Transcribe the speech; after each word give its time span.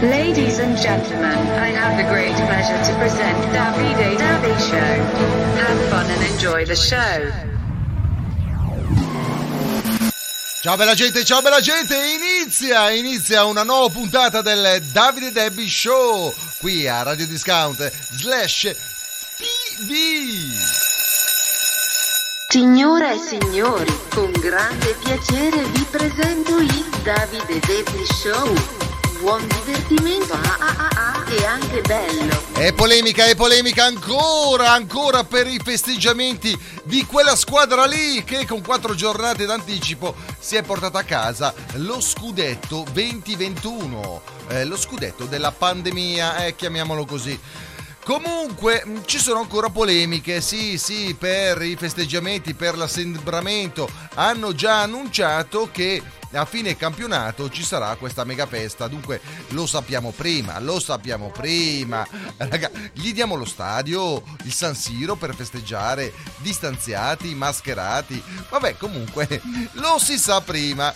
Ladies 0.00 0.60
and 0.60 0.78
gentlemen, 0.78 1.36
I 1.58 1.68
have 1.68 1.98
the 1.98 2.04
great 2.10 2.32
pleasure 2.32 2.82
to 2.82 2.94
present 2.98 3.36
Davide 3.52 4.16
Davy 4.16 4.58
Show. 4.62 4.76
Have 4.76 5.90
fun 5.90 6.10
and 6.10 6.22
enjoy 6.32 6.64
the 6.64 6.74
show. 6.74 7.49
Ciao 10.62 10.76
bella 10.76 10.92
gente, 10.92 11.24
ciao 11.24 11.40
bella 11.40 11.62
gente, 11.62 11.96
inizia, 11.96 12.90
inizia 12.90 13.46
una 13.46 13.62
nuova 13.62 13.88
puntata 13.88 14.42
del 14.42 14.82
Davide 14.92 15.32
Debbie 15.32 15.66
Show 15.66 16.34
qui 16.58 16.86
a 16.86 17.02
Radio 17.02 17.26
Discount 17.26 17.90
slash 18.10 18.76
TV. 19.38 20.52
Signore 22.46 23.14
e 23.14 23.18
signori, 23.18 23.98
con 24.10 24.30
grande 24.32 24.94
piacere 25.02 25.62
vi 25.62 25.86
presento 25.90 26.58
il 26.58 26.84
Davide 27.04 27.58
Debbie 27.60 28.04
Show. 28.04 28.79
Buon 29.20 29.46
divertimento 29.46 30.32
ah, 30.32 30.56
ah, 30.58 30.76
ah, 30.78 30.88
ah, 30.94 31.30
e 31.30 31.44
anche 31.44 31.82
bello. 31.82 32.42
E 32.56 32.72
polemica, 32.72 33.26
e 33.26 33.34
polemica 33.34 33.84
ancora, 33.84 34.72
ancora 34.72 35.24
per 35.24 35.46
i 35.46 35.60
festeggiamenti 35.62 36.58
di 36.84 37.04
quella 37.04 37.36
squadra 37.36 37.84
lì 37.84 38.24
che 38.24 38.46
con 38.46 38.62
quattro 38.62 38.94
giornate 38.94 39.44
d'anticipo 39.44 40.14
si 40.38 40.56
è 40.56 40.62
portata 40.62 41.00
a 41.00 41.04
casa 41.04 41.52
lo 41.74 42.00
scudetto 42.00 42.86
2021, 42.90 44.22
eh, 44.48 44.64
lo 44.64 44.78
scudetto 44.78 45.26
della 45.26 45.52
pandemia, 45.52 46.46
eh, 46.46 46.56
chiamiamolo 46.56 47.04
così. 47.04 47.38
Comunque 48.10 48.82
mh, 48.84 49.02
ci 49.04 49.20
sono 49.20 49.38
ancora 49.38 49.68
polemiche, 49.68 50.40
sì 50.40 50.78
sì, 50.78 51.14
per 51.16 51.62
i 51.62 51.76
festeggiamenti, 51.76 52.54
per 52.54 52.76
l'assembramento. 52.76 53.88
Hanno 54.14 54.52
già 54.52 54.82
annunciato 54.82 55.68
che 55.70 56.02
a 56.32 56.44
fine 56.44 56.76
campionato 56.76 57.48
ci 57.50 57.62
sarà 57.62 57.94
questa 57.96 58.24
mega 58.24 58.46
festa. 58.46 58.88
Dunque 58.88 59.20
lo 59.50 59.66
sappiamo 59.66 60.10
prima, 60.10 60.58
lo 60.58 60.80
sappiamo 60.80 61.30
prima. 61.30 62.06
Raga, 62.36 62.70
gli 62.92 63.12
diamo 63.12 63.36
lo 63.36 63.44
stadio, 63.44 64.22
il 64.44 64.52
San 64.52 64.74
Siro 64.74 65.16
per 65.16 65.34
festeggiare, 65.34 66.12
distanziati, 66.38 67.34
mascherati. 67.34 68.22
Vabbè, 68.48 68.76
comunque 68.76 69.40
lo 69.74 69.98
si 69.98 70.18
sa 70.18 70.40
prima. 70.40 70.92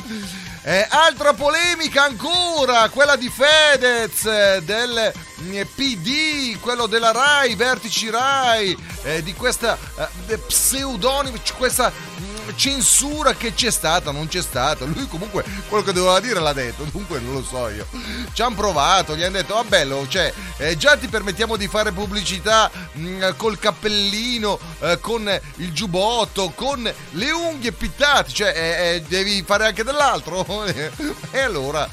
Eh, 0.67 0.87
altra 0.89 1.35
polemica 1.35 2.05
ancora, 2.05 2.89
quella 2.89 3.17
di 3.17 3.29
Fedez, 3.29 4.59
del 4.61 5.12
mm, 5.42 5.61
PD, 5.75 6.59
quello 6.59 6.87
della 6.87 7.03
RAI, 7.12 7.55
Vertici 7.55 8.10
RAI, 8.10 8.77
eh, 9.02 9.22
di 9.22 9.34
questa 9.34 9.78
eh, 10.27 10.38
pseudonimo, 10.38 11.36
questa 11.56 11.91
mm, 11.91 12.50
censura 12.56 13.34
che 13.34 13.55
c'è 13.55 13.70
stata, 13.70 14.11
non 14.11 14.28
c'è 14.28 14.42
stata. 14.42 14.84
Lui 14.84 15.06
comunque 15.08 15.44
quello 15.69 15.83
che 15.83 15.92
doveva 15.92 16.20
dire 16.20 16.41
l'ha 16.41 16.52
detto, 16.52 16.84
dunque 16.84 17.20
non 17.20 17.34
lo 17.34 17.42
so 17.42 17.69
io. 17.69 17.86
Ci 18.33 18.42
hanno 18.42 18.55
provato, 18.55 19.16
gli 19.16 19.22
hanno 19.22 19.36
detto, 19.36 19.55
va 19.55 19.64
bello, 19.64 20.06
cioè, 20.08 20.33
eh, 20.58 20.77
già 20.77 20.96
ti 20.96 21.08
permettiamo 21.08 21.56
di 21.56 21.69
fare 21.69 21.92
pubblicità 21.92 22.70
mh, 22.92 23.36
col 23.36 23.58
cappellino, 23.58 24.58
eh, 24.80 24.98
con 25.00 25.41
il 25.56 25.72
giubbotto, 25.72 26.52
con 26.55 26.92
le 27.11 27.30
unghie 27.30 27.72
pittate, 27.72 28.30
cioè 28.33 28.52
eh, 28.55 28.94
eh, 28.94 29.02
devi 29.02 29.42
fare 29.46 29.66
anche 29.66 29.84
dell'altro. 29.84 30.44
e 31.30 31.39
allora, 31.41 31.89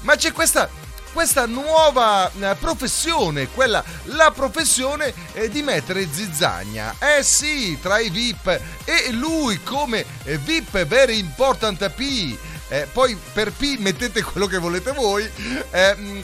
ma 0.00 0.16
c'è 0.16 0.32
questa 0.32 0.68
questa 1.12 1.46
nuova 1.46 2.30
eh, 2.30 2.56
professione, 2.58 3.48
quella 3.48 3.82
la 4.04 4.30
professione 4.34 5.12
eh, 5.32 5.48
di 5.48 5.62
mettere 5.62 6.08
zizzagna. 6.10 6.94
Eh 6.98 7.22
sì, 7.22 7.78
tra 7.80 7.98
i 7.98 8.10
VIP 8.10 8.60
e 8.84 9.12
lui 9.12 9.62
come 9.62 10.04
eh, 10.24 10.38
VIP 10.38 10.84
very 10.84 11.18
important 11.18 11.88
P. 11.90 12.36
Eh, 12.68 12.86
poi 12.92 13.18
per 13.32 13.52
P 13.52 13.76
mettete 13.78 14.22
quello 14.22 14.46
che 14.46 14.58
volete 14.58 14.92
voi. 14.92 15.28
Eh, 15.70 16.22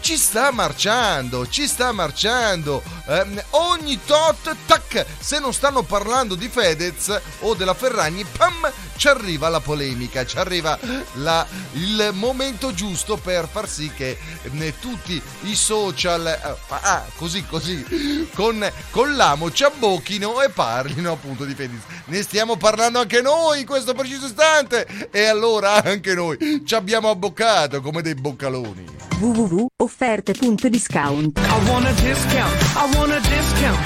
ci 0.00 0.16
sta 0.16 0.50
marciando, 0.50 1.46
ci 1.48 1.66
sta 1.66 1.92
marciando. 1.92 2.82
Eh, 3.06 3.44
ogni 3.50 3.98
tot, 4.04 4.54
tac, 4.66 5.04
se 5.18 5.38
non 5.38 5.52
stanno 5.52 5.82
parlando 5.82 6.34
di 6.34 6.48
Fedez 6.48 7.20
o 7.40 7.54
della 7.54 7.74
Ferragni, 7.74 8.24
pam, 8.24 8.70
ci 8.96 9.08
arriva 9.08 9.48
la 9.48 9.60
polemica, 9.60 10.24
ci 10.26 10.36
arriva 10.38 10.78
la- 11.14 11.46
il 11.72 12.10
momento 12.14 12.72
giusto 12.72 13.16
per 13.16 13.48
far 13.50 13.68
sì 13.68 13.90
che 13.94 14.18
eh, 14.42 14.74
tutti 14.78 15.20
i 15.42 15.54
social, 15.54 16.26
eh, 16.26 16.56
ah, 16.68 17.04
così, 17.16 17.44
così, 17.46 18.28
con, 18.34 18.70
con 18.90 19.14
l'amo 19.16 19.50
ci 19.52 19.64
abbocchino 19.64 20.42
e 20.42 20.48
parlino 20.50 21.12
appunto 21.12 21.44
di 21.44 21.54
Fedez. 21.54 21.80
Ne 22.06 22.22
stiamo 22.22 22.56
parlando 22.56 23.00
anche 23.00 23.20
noi 23.20 23.60
in 23.60 23.66
questo 23.66 23.94
preciso 23.94 24.26
istante 24.26 25.08
e 25.10 25.24
allora 25.26 25.82
anche 25.82 26.14
noi 26.14 26.62
ci 26.64 26.74
abbiamo 26.74 27.10
abboccato 27.10 27.80
come 27.80 28.02
dei 28.02 28.14
boccaloni. 28.14 28.96
www.offerte.discount 29.20 29.87
Want 31.64 31.86
a 31.86 31.92
discount. 31.92 33.78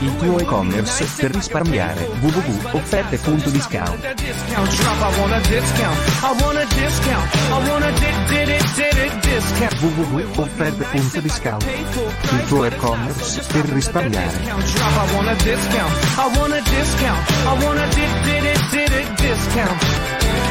Il 0.00 0.16
tuo 0.16 0.38
e-commerce 0.38 1.04
per 1.16 1.30
risparmiare. 1.32 2.08
www.offerte.discount 2.20 4.14
www.offerte.discount 9.80 11.64
Il 11.64 12.44
tuo 12.48 12.64
e-commerce 12.64 13.42
per 13.52 13.64
risparmiare. 13.66 14.36
I 14.36 14.52
want 15.14 15.28
a 15.28 15.34
discount. 15.34 15.92
I 16.18 17.62
want 17.62 17.78
a 17.78 17.86
discount. 19.20 20.45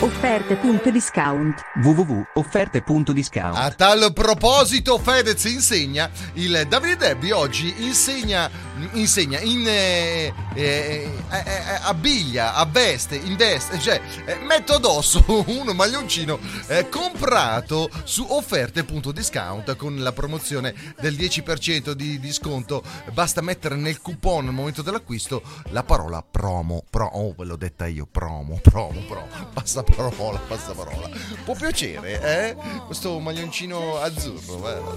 offerte.discount 0.00 1.64
www.offerte.discount 1.82 3.56
A 3.56 3.70
tal 3.70 4.12
proposito, 4.12 4.96
Fedez 4.98 5.44
insegna, 5.44 6.08
il 6.34 6.66
Davide 6.68 6.96
Debbie 6.96 7.32
oggi 7.32 7.74
insegna, 7.78 8.48
insegna 8.92 9.40
in 9.40 9.66
eh, 9.66 10.32
eh, 10.54 10.62
eh, 10.62 11.10
eh, 11.30 11.78
abbiglia, 11.82 12.54
avveste, 12.54 13.16
investe, 13.16 13.80
cioè 13.80 14.00
eh, 14.24 14.36
mette 14.36 14.74
addosso 14.74 15.24
un 15.48 15.72
maglioncino 15.74 16.38
eh, 16.68 16.88
comprato 16.88 17.90
su 18.04 18.24
offerte.discount 18.28 19.74
con 19.74 19.98
la 19.98 20.12
promozione 20.12 20.74
del 21.00 21.14
10% 21.14 21.90
di 21.92 22.20
disconto. 22.20 22.84
Basta 23.12 23.40
mettere 23.40 23.74
nel 23.74 24.00
coupon 24.00 24.46
al 24.46 24.54
momento 24.54 24.82
dell'acquisto 24.82 25.42
la 25.70 25.82
parola 25.82 26.22
promo. 26.22 26.84
Pro, 26.88 27.06
oh, 27.06 27.34
ve 27.36 27.44
l'ho 27.44 27.56
detta 27.56 27.86
io, 27.86 28.06
promo, 28.10 28.60
promo, 28.62 29.00
promo. 29.00 29.26
Passa 29.52 29.82
parola, 29.94 30.38
passa 30.46 30.72
parola. 30.72 31.08
Può 31.44 31.54
piacere, 31.54 32.20
eh? 32.20 32.56
Questo 32.86 33.18
maglioncino 33.18 33.98
azzurro, 33.98 34.58
vero? 34.58 34.94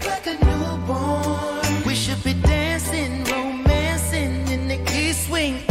We 1.85 1.95
should 1.95 2.21
be 2.23 2.33
dancing, 2.39 3.27
romancing 3.27 4.47
in 4.49 4.67
the 4.67 4.79
east 4.93 5.29
wing 5.29 5.70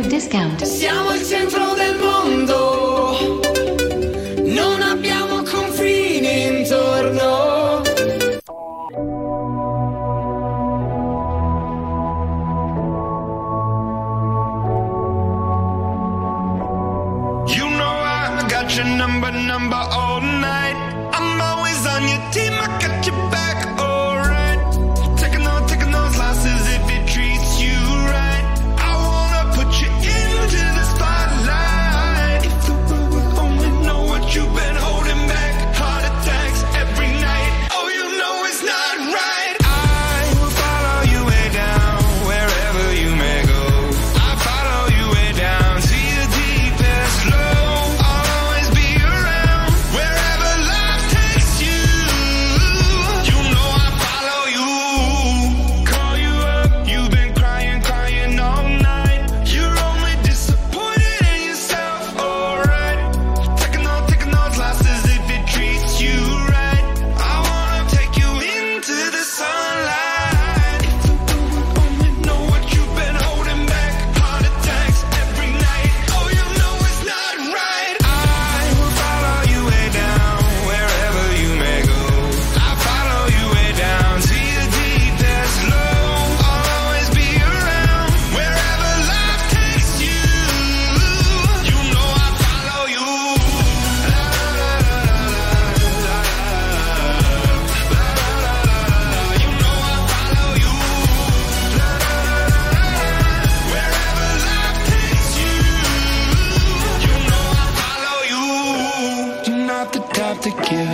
discount. 0.00 0.62
Siamo 0.64 1.12
il 1.12 1.22
centro 1.22 1.74
del 1.74 1.96
mondo, 1.98 2.61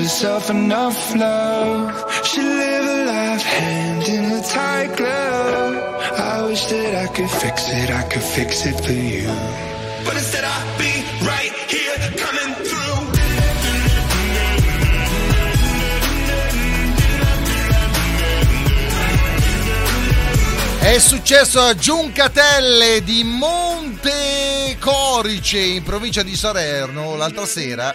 yourself 0.08 0.48
enough 0.48 1.14
love. 1.14 1.92
Should 2.24 2.42
live 2.42 2.84
a 2.84 3.04
life 3.12 3.42
hand 3.42 4.08
in 4.08 4.24
a 4.32 4.40
tight 4.40 4.96
glove. 4.96 5.74
I 6.16 6.42
wish 6.48 6.64
that 6.68 6.94
I 7.04 7.08
could 7.12 7.28
fix 7.28 7.68
it, 7.68 7.90
I 7.90 8.02
could 8.04 8.22
fix 8.22 8.64
it 8.64 8.76
for 8.80 8.92
you. 8.92 9.28
But 10.06 10.14
instead 10.16 10.44
I'll 10.44 10.78
be 10.78 11.04
right 11.26 11.52
here 11.68 11.98
coming 12.16 12.54
through. 12.64 12.86
È 20.80 20.98
successo 20.98 21.60
a 21.60 21.74
Giuncatelle 21.74 23.04
di 23.04 23.24
Monte 23.24 24.78
Corice 24.80 25.58
in 25.58 25.82
provincia 25.82 26.22
di 26.22 26.34
Salerno 26.34 27.14
l'altra 27.14 27.44
sera 27.44 27.94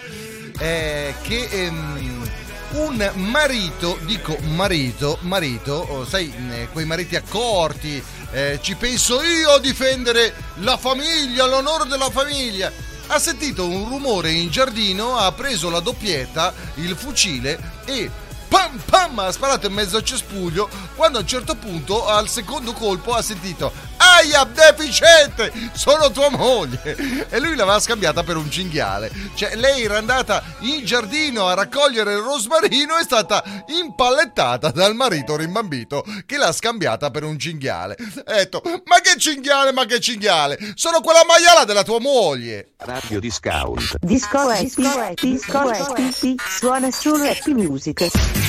eh, 0.60 1.14
che 1.22 1.48
ehm, 1.50 2.32
un 2.74 3.12
marito, 3.16 4.00
dico 4.04 4.36
marito, 4.42 5.18
marito, 5.22 5.86
oh, 5.90 6.06
sai, 6.06 6.34
eh, 6.52 6.68
quei 6.72 6.86
mariti 6.86 7.16
accorti, 7.16 8.04
eh, 8.32 8.60
ci 8.62 8.76
penso 8.76 9.22
io 9.22 9.52
a 9.52 9.60
difendere 9.60 10.34
la 10.56 10.78
famiglia, 10.78 11.46
l'onore 11.46 11.88
della 11.88 12.10
famiglia. 12.10 12.72
Ha 13.08 13.20
sentito 13.20 13.68
un 13.68 13.88
rumore 13.90 14.32
in 14.32 14.50
giardino, 14.50 15.18
ha 15.18 15.32
preso 15.34 15.70
la 15.70 15.82
doppietta, 15.82 16.54
il 16.76 16.96
fucile 16.96 17.60
e 17.86 18.10
pam 18.54 18.80
pam 18.86 19.18
ha 19.18 19.32
sparato 19.32 19.66
in 19.66 19.74
mezzo 19.74 19.98
al 19.98 20.04
cespuglio 20.04 20.70
quando 20.96 21.18
a 21.18 21.22
un 21.22 21.28
certo 21.28 21.56
punto 21.56 22.06
al 22.06 22.30
secondo 22.30 22.72
colpo 22.74 23.16
ha 23.16 23.22
sentito 23.24 23.74
aia 23.98 24.44
deficiente 24.44 25.52
sono 25.74 26.12
tua 26.12 26.30
moglie 26.30 27.28
e 27.30 27.40
lui 27.40 27.56
l'aveva 27.56 27.80
scambiata 27.80 28.22
per 28.22 28.38
un 28.38 28.52
cinghiale 28.52 29.12
cioè 29.34 29.56
lei 29.56 29.86
era 29.86 29.98
andata 29.98 30.44
in 30.60 30.86
giardino 30.86 31.48
a 31.48 31.56
raccogliere 31.56 32.14
il 32.14 32.20
rosmarino 32.20 32.96
e 32.98 33.02
è 33.02 33.04
stata 33.04 33.44
impallettata 33.70 34.70
dal 34.70 34.94
marito 34.94 35.36
rimbambito 35.36 36.06
che 36.28 36.38
l'ha 36.38 36.52
scambiata 36.52 37.10
per 37.10 37.24
un 37.24 37.40
cinghiale 37.40 37.98
ha 38.24 38.34
detto 38.36 38.62
ma 38.86 39.00
che 39.02 39.18
cinghiale 39.18 39.72
ma 39.72 39.86
che 39.86 40.00
cinghiale 40.00 40.60
sono 40.76 41.02
quella 41.02 41.26
maiala 41.26 41.66
della 41.66 41.84
tua 41.84 42.00
moglie 42.00 42.74
Radio 42.86 43.22
Discount. 43.22 43.96
Disco 44.02 44.40
Happy, 44.40 45.16
Disco 45.16 45.58
Happy, 45.58 46.36
suona 46.38 46.92
solo 46.92 47.24
Happy 47.24 47.54
Music. 47.54 48.43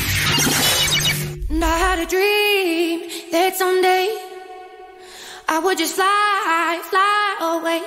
And 1.51 1.65
I 1.65 1.79
had 1.79 1.99
a 2.01 2.07
dream 2.07 3.09
that 3.31 3.55
someday 3.57 4.07
I 5.49 5.61
would 5.61 5.79
just 5.79 5.95
fly, 5.95 6.81
fly 6.91 7.37
away. 7.41 7.83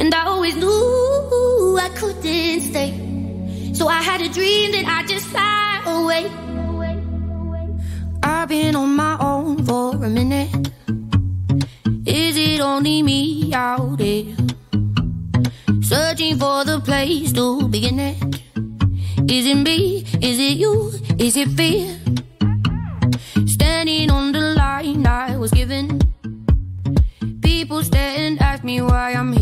And 0.00 0.14
I 0.14 0.24
always 0.26 0.56
knew 0.56 1.78
I 1.78 1.90
couldn't 1.94 2.60
stay. 2.60 3.72
So 3.74 3.88
I 3.88 4.00
had 4.02 4.20
a 4.22 4.28
dream 4.28 4.72
that 4.72 4.86
I'd 4.86 5.08
just 5.08 5.26
fly 5.26 5.82
away. 5.86 6.30
I've 8.22 8.48
been 8.48 8.74
on 8.76 8.96
my 8.96 9.16
own 9.20 9.64
for 9.64 9.94
a 9.96 10.08
minute. 10.08 10.70
Is 12.06 12.36
it 12.36 12.60
only 12.60 13.02
me 13.02 13.52
out 13.52 13.98
there? 13.98 14.24
Searching 15.82 16.38
for 16.38 16.64
the 16.64 16.80
place 16.82 17.32
to 17.32 17.68
begin 17.68 17.98
it. 18.00 18.16
Is 19.30 19.46
it 19.46 19.56
me? 19.56 20.04
Is 20.20 20.38
it 20.38 20.56
you? 20.56 21.01
Is 21.22 21.36
it 21.36 21.50
fear? 21.50 21.86
Standing 23.46 24.10
on 24.10 24.32
the 24.32 24.40
line 24.58 25.06
I 25.06 25.36
was 25.36 25.52
given. 25.52 26.00
People 27.40 27.84
stare 27.84 28.26
and 28.26 28.42
ask 28.42 28.64
me 28.64 28.82
why 28.82 29.12
I'm 29.12 29.32
here. 29.32 29.41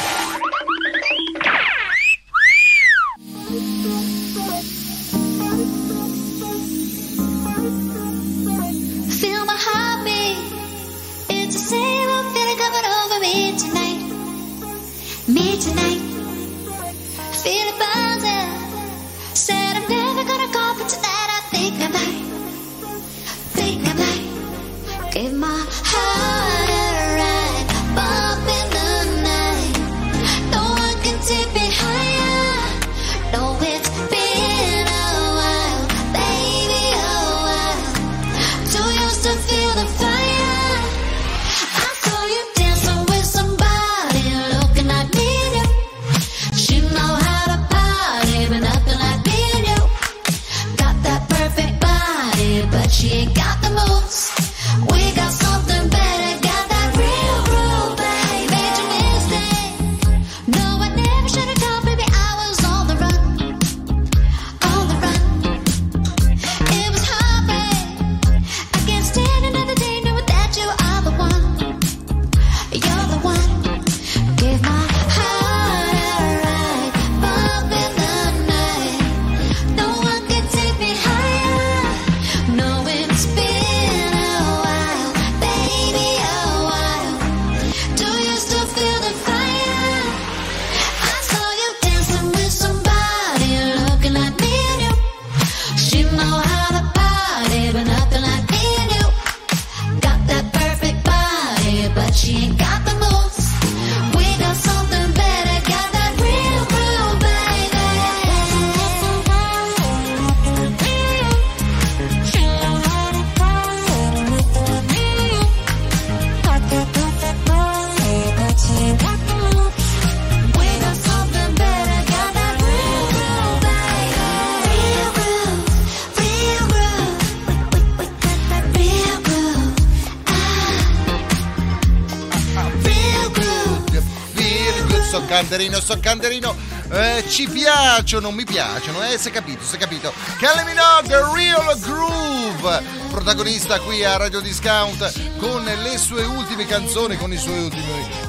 canderino, 135.61 135.79
so 135.79 135.99
canderino. 135.99 136.55
Eh, 136.91 137.23
ci 137.27 137.47
piacciono, 137.47 138.31
mi 138.31 138.43
piacciono, 138.43 139.03
eh, 139.03 139.17
si 139.17 139.29
è 139.29 139.31
capito, 139.31 139.63
si 139.63 139.75
è 139.75 139.77
capito. 139.77 140.11
Kylie 140.37 140.63
Minogue, 140.65 141.33
Real 141.33 141.79
Groove, 141.79 142.83
protagonista 143.11 143.79
qui 143.79 144.03
a 144.03 144.17
Radio 144.17 144.41
Discount 144.41 145.37
con 145.37 145.63
le 145.63 145.97
sue 145.97 146.23
ultime 146.23 146.65
canzoni, 146.65 147.15
con 147.17 147.31
i 147.31 147.37
suoi 147.37 147.59
ultimi. 147.59 147.83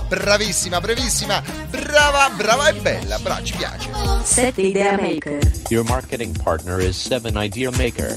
Bravissima, 0.08 0.80
brevissima, 0.80 1.42
brava, 1.70 2.28
brava 2.30 2.68
e 2.68 2.74
bella, 2.74 3.18
brava, 3.18 3.42
ci 3.42 3.54
piace. 3.56 3.88
7 4.22 4.60
Idea 4.60 4.96
Maker. 5.00 5.38
Your 5.68 5.84
marketing 5.84 6.40
partner 6.40 6.78
is 6.80 6.96
7 6.96 7.32
Idea 7.36 7.70
Maker. 7.70 8.16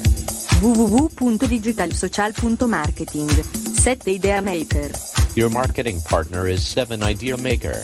www.digitalsocial.marketing 0.59 3.29
7 3.73 4.07
Idea 4.07 4.41
Maker. 4.41 4.91
Your 5.35 5.49
marketing 5.49 6.01
partner 6.01 6.47
is 6.47 6.65
7 6.65 7.01
Idea 7.01 7.37
Maker. 7.37 7.83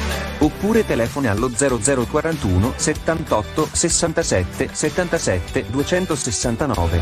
Oppure 0.41 0.85
telefoni 0.85 1.27
allo 1.27 1.49
0041 1.49 2.73
78 2.75 3.67
67 3.71 4.69
77 4.73 5.65
269. 5.69 7.01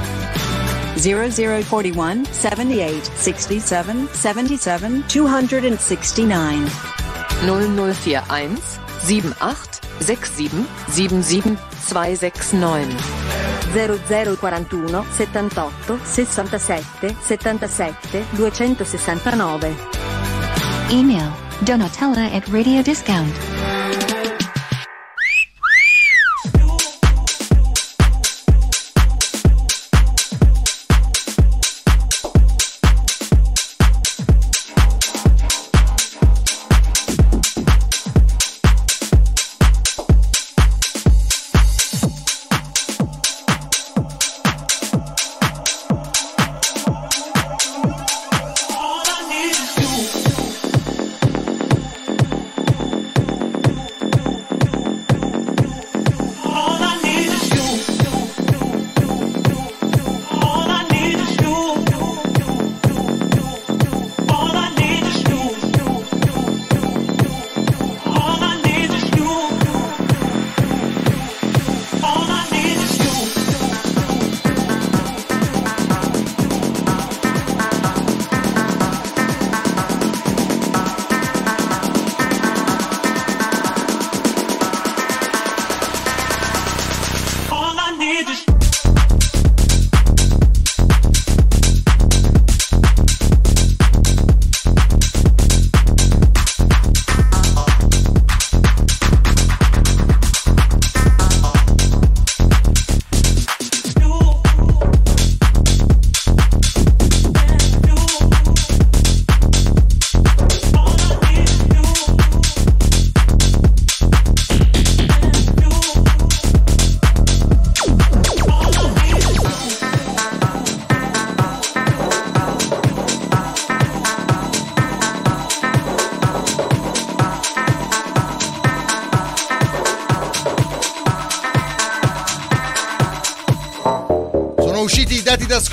0041 0.95 2.21
78 2.29 3.11
67 3.15 4.07
77 4.11 5.03
269. 5.07 6.69
0041 7.41 8.59
78 9.07 9.79
67 9.99 10.67
77 10.79 11.57
269. 11.87 12.95
0041 13.71 15.05
78 15.09 15.99
67 16.03 17.15
77 17.19 18.25
269 18.35 19.75
Email 20.89 21.47
Donatella 21.65 22.31
at 22.31 22.47
Radio 22.49 22.81
Discount. 22.81 23.48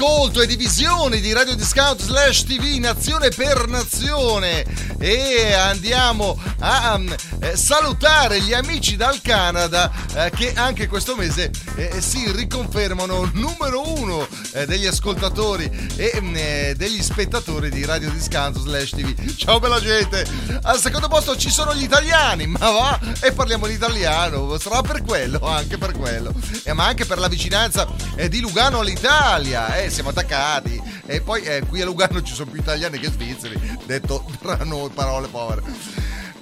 D'ascolto 0.07 0.41
e 0.41 0.47
di 0.47 0.55
visione 0.55 1.19
di 1.21 1.33
Radio 1.33 1.57
Discount 1.57 2.01
slash 2.01 2.45
TV 2.45 2.79
Nazione 2.79 3.31
per 3.31 3.67
Nazione. 3.67 4.65
E 4.99 5.53
andiamo 5.53 6.41
a 6.61 6.95
um, 6.95 7.15
eh, 7.41 7.57
salutare 7.57 8.41
gli 8.41 8.53
amici 8.53 8.97
dal 8.97 9.21
Canada 9.21 9.91
eh, 10.15 10.31
che 10.31 10.53
anche 10.55 10.87
questo 10.87 11.17
mese 11.17 11.51
eh, 11.75 12.01
si 12.01 12.31
riconfermano 12.31 13.31
numero 13.35 13.99
uno 13.99 14.26
eh, 14.57 14.65
degli 14.65 14.87
ascoltatori 14.87 15.71
e 15.97 16.19
mm, 16.19 16.35
eh, 16.35 16.75
degli 16.77 17.03
spettatori 17.03 17.71
di 17.71 17.85
Radio 17.85 18.11
Discount 18.11 18.59
slash 18.59 18.91
TV. 18.91 19.35
Ciao 19.37 19.59
bella 19.59 19.79
gente! 19.81 20.27
Al 20.63 20.81
secondo 20.81 21.09
posto 21.09 21.37
ci 21.37 21.51
sono 21.51 21.75
gli 21.75 21.83
italiani, 21.83 22.47
ma 22.47 22.71
va 22.71 22.99
e 23.21 23.33
parliamo 23.33 23.67
l'italiano, 23.67 24.59
sarà 24.59 24.81
per 24.81 25.03
quello, 25.03 25.41
anche 25.41 25.77
per 25.77 25.93
quello, 25.93 26.33
Eh, 26.63 26.73
ma 26.73 26.87
anche 26.87 27.05
per 27.05 27.19
la 27.19 27.29
vicinanza 27.29 27.87
eh, 28.17 28.29
di 28.29 28.41
Lugano 28.41 28.81
all'Italia, 28.81 29.77
eh, 29.77 29.91
siamo 29.91 30.09
attaccati 30.09 30.81
e 31.05 31.21
poi 31.21 31.43
eh, 31.43 31.63
qui 31.69 31.83
a 31.83 31.85
Lugano 31.85 32.23
ci 32.23 32.35
sono 32.35 32.51
più 32.51 32.61
italiani 32.61 32.99
che 32.99 33.11
svizzeri, 33.11 33.79
detto 33.85 34.25
tra 34.41 34.57
noi 34.65 34.89
parole 34.89 35.29
povere. 35.29 35.63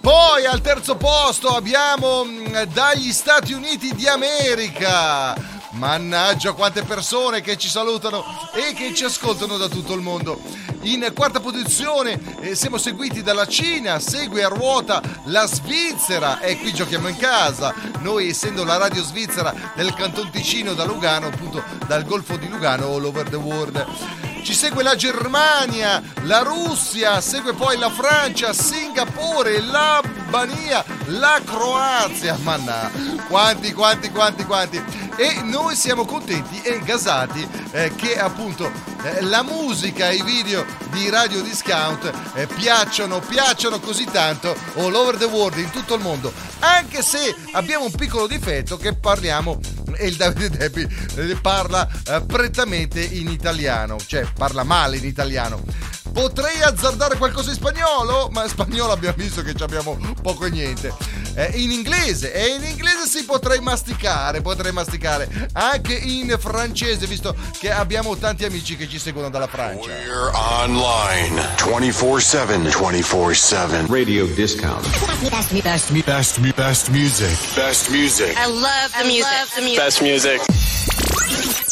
Poi 0.01 0.45
al 0.45 0.61
terzo 0.61 0.97
posto 0.97 1.49
abbiamo 1.49 2.25
mm, 2.25 2.63
dagli 2.75 3.11
Stati 3.11 3.55
Uniti 3.55 3.95
di 3.95 4.07
America. 4.07 5.54
Mannaggia 5.75 6.53
quante 6.53 6.83
persone 6.83 7.41
che 7.41 7.57
ci 7.57 7.69
salutano 7.69 8.25
e 8.53 8.75
che 8.75 8.95
ci 8.95 9.05
ascoltano 9.05 9.57
da 9.57 9.69
tutto 9.69 9.95
il 9.95 10.01
mondo. 10.01 10.41
In 10.83 11.11
quarta 11.15 11.41
posizione 11.41 12.21
eh, 12.41 12.55
siamo 12.55 12.77
seguiti 12.77 13.23
dalla 13.23 13.47
Cina, 13.47 13.99
segue 13.99 14.45
a 14.45 14.49
ruota 14.49 15.01
la 15.27 15.47
Svizzera 15.47 16.41
e 16.41 16.59
qui 16.59 16.75
giochiamo 16.75 17.09
in 17.09 17.17
casa. 17.17 17.75
Noi 18.01 18.29
essendo 18.29 18.65
la 18.65 18.77
radio 18.77 19.03
svizzera 19.03 19.73
del 19.75 19.95
Canton 19.95 20.31
Ticino 20.31 20.75
da 20.75 20.85
Lugano, 20.85 21.29
appunto 21.29 21.63
dal 21.87 22.05
Golfo 22.05 22.37
di 22.37 22.49
Lugano 22.49 22.87
all 22.87 23.05
over 23.05 23.29
the 23.29 23.37
world. 23.37 24.24
Ci 24.45 24.53
segue 24.53 24.83
la 24.83 24.95
Germania, 24.95 26.03
la 26.25 26.41
Russia, 26.41 27.19
segue 27.23 27.55
poi 27.55 27.79
la 27.79 27.89
Francia, 27.89 28.53
Singapore, 28.53 29.59
l'Albania, 29.63 30.85
la 31.07 31.41
Croazia. 31.43 32.37
Manna, 32.43 32.91
quanti, 33.27 33.73
quanti, 33.73 34.11
quanti, 34.11 34.45
quanti. 34.45 34.85
E 35.17 35.41
noi 35.45 35.75
siamo 35.75 36.05
contenti 36.05 36.61
e 36.61 36.79
gasati 36.81 37.49
eh, 37.71 37.95
che 37.97 38.19
appunto 38.19 38.71
eh, 39.05 39.21
la 39.23 39.43
musica 39.43 40.09
e 40.09 40.17
i 40.17 40.23
video 40.23 40.65
di 40.91 41.11
Radio 41.11 41.43
Discount 41.43 42.11
eh, 42.35 42.47
piacciono, 42.47 43.21
piacciono 43.21 43.79
così 43.79 44.05
tanto 44.07 44.57
all 44.77 44.95
over 44.95 45.17
the 45.17 45.27
world, 45.27 45.59
in 45.59 45.71
tutto 45.71 45.95
il 45.95 46.01
mondo. 46.01 46.33
Anche 46.61 47.03
se 47.03 47.35
abbiamo 47.53 47.85
un 47.85 47.93
piccolo 47.93 48.27
difetto 48.27 48.79
che 48.79 48.95
parliamo 48.95 49.61
e 49.97 50.07
il 50.07 50.17
Davide 50.17 50.57
Deppi 50.57 50.89
eh, 51.17 51.37
parla 51.37 51.87
eh, 52.07 52.23
prettamente 52.23 53.01
in 53.03 53.29
italiano, 53.29 53.99
cioè 54.05 54.27
parla 54.33 54.65
male 54.65 54.97
in 54.97 55.05
italiano. 55.05 55.63
Potrei 56.13 56.63
azzardare 56.63 57.17
qualcosa 57.17 57.51
in 57.51 57.57
spagnolo, 57.57 58.29
ma 58.31 58.45
in 58.45 58.49
spagnolo 58.49 58.93
abbiamo 58.93 59.17
visto 59.19 59.43
che 59.43 59.55
abbiamo 59.63 59.99
poco 60.23 60.47
e 60.47 60.51
niente. 60.51 60.95
Eh, 61.37 61.51
in 61.55 61.71
inglese, 61.71 62.33
e 62.33 62.55
in 62.55 62.65
inglese 62.65 63.07
si 63.07 63.25
potrei 63.25 63.61
masticare, 63.61 64.41
potrei 64.41 64.73
masticare. 64.73 65.29
Anche 65.53 65.95
in 65.95 66.37
francese, 66.39 67.07
visto 67.07 67.35
che 67.59 67.71
abbiamo 67.71 68.17
tanti 68.17 68.45
amici 68.45 68.77
che 68.77 68.89
ci 68.89 68.99
seguono 68.99 69.31
dalla 69.31 69.49
Francia. 69.49 69.89
We're 69.89 70.31
online 70.33 71.41
24-7. 71.57 72.71
24-7. 72.71 73.87
Radio 73.89 74.27
Discount. 74.27 74.87
Best, 75.29 75.61
best, 75.63 75.93
best, 76.05 76.41
best, 76.41 76.55
best 76.55 76.89
music. 76.89 77.55
Best 77.55 77.89
music. 77.91 78.37
I 78.37 78.47
love 78.47 78.91
the 78.97 79.05
music. 79.05 79.77
Best 79.77 80.01
music. 80.01 81.64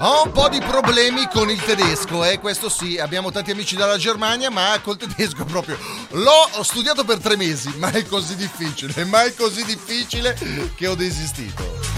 Ho 0.00 0.22
un 0.26 0.30
po' 0.30 0.48
di 0.48 0.60
problemi 0.60 1.26
con 1.28 1.50
il 1.50 1.60
tedesco, 1.60 2.24
eh, 2.24 2.38
questo 2.38 2.68
sì, 2.68 2.98
abbiamo 2.98 3.32
tanti 3.32 3.50
amici 3.50 3.74
dalla 3.74 3.96
Germania, 3.96 4.48
ma 4.48 4.78
col 4.80 4.96
tedesco 4.96 5.44
proprio 5.44 5.76
l'ho 6.10 6.62
studiato 6.62 7.02
per 7.02 7.18
tre 7.18 7.36
mesi, 7.36 7.74
ma 7.78 7.90
è 7.90 8.06
così 8.06 8.36
difficile, 8.36 9.04
ma 9.06 9.24
è 9.24 9.34
così 9.34 9.64
difficile 9.64 10.38
che 10.76 10.86
ho 10.86 10.94
desistito. 10.94 11.97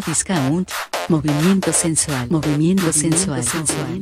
Radio 0.00 0.14
Discount. 0.14 0.70
Movimiento 1.08 1.72
sensual. 1.72 2.26
Movimiento 2.30 2.90
sensual. 2.92 3.42
sensual. 3.44 4.00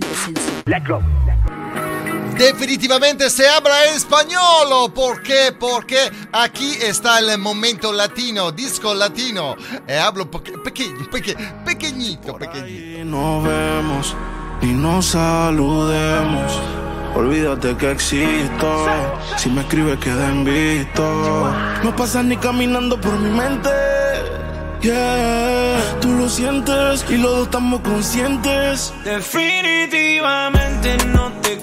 Definitivamente 2.39 3.29
se 3.31 3.49
habla 3.49 3.85
español, 3.97 4.93
¿por 4.95 5.23
qué? 5.23 5.53
Porque 5.59 5.99
aquí 6.33 6.71
está 6.81 7.19
el 7.19 7.37
momento 7.39 7.93
latino, 7.93 8.53
disco 8.53 8.95
latino. 8.95 9.57
E 9.89 9.99
hablo 9.99 10.31
peque- 10.31 10.57
pequeño, 10.59 11.09
peque- 11.11 11.35
pequeñito, 11.65 12.37
pequeñito. 12.39 13.05
nos 13.05 13.45
vemos 13.45 14.15
y 14.63 14.67
nos 14.67 15.07
saludemos. 15.07 16.53
Olvídate 17.17 17.77
que 17.77 17.91
existo. 17.91 18.87
Si 19.37 19.49
me 19.51 19.63
escribes, 19.63 19.99
queda 19.99 20.29
en 20.29 20.45
visto. 20.45 21.53
No 21.83 21.97
pasas 21.97 22.25
ni 22.25 22.37
caminando 22.37 23.01
por 23.01 23.19
mi 23.19 23.31
mente. 23.31 23.71
Yeah, 24.81 25.99
tú 26.01 26.12
lo 26.12 26.29
sientes 26.29 27.05
y 27.11 27.17
los 27.17 27.31
dos 27.33 27.47
estamos 27.47 27.81
conscientes. 27.81 28.93
Definitivamente 29.05 30.97
no 31.07 31.33
te 31.43 31.57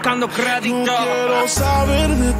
buscando 0.00 0.28
crédito. 0.28 0.76
No 0.76 0.96
quiero 0.96 1.48
saber 1.48 2.08
de 2.08 2.32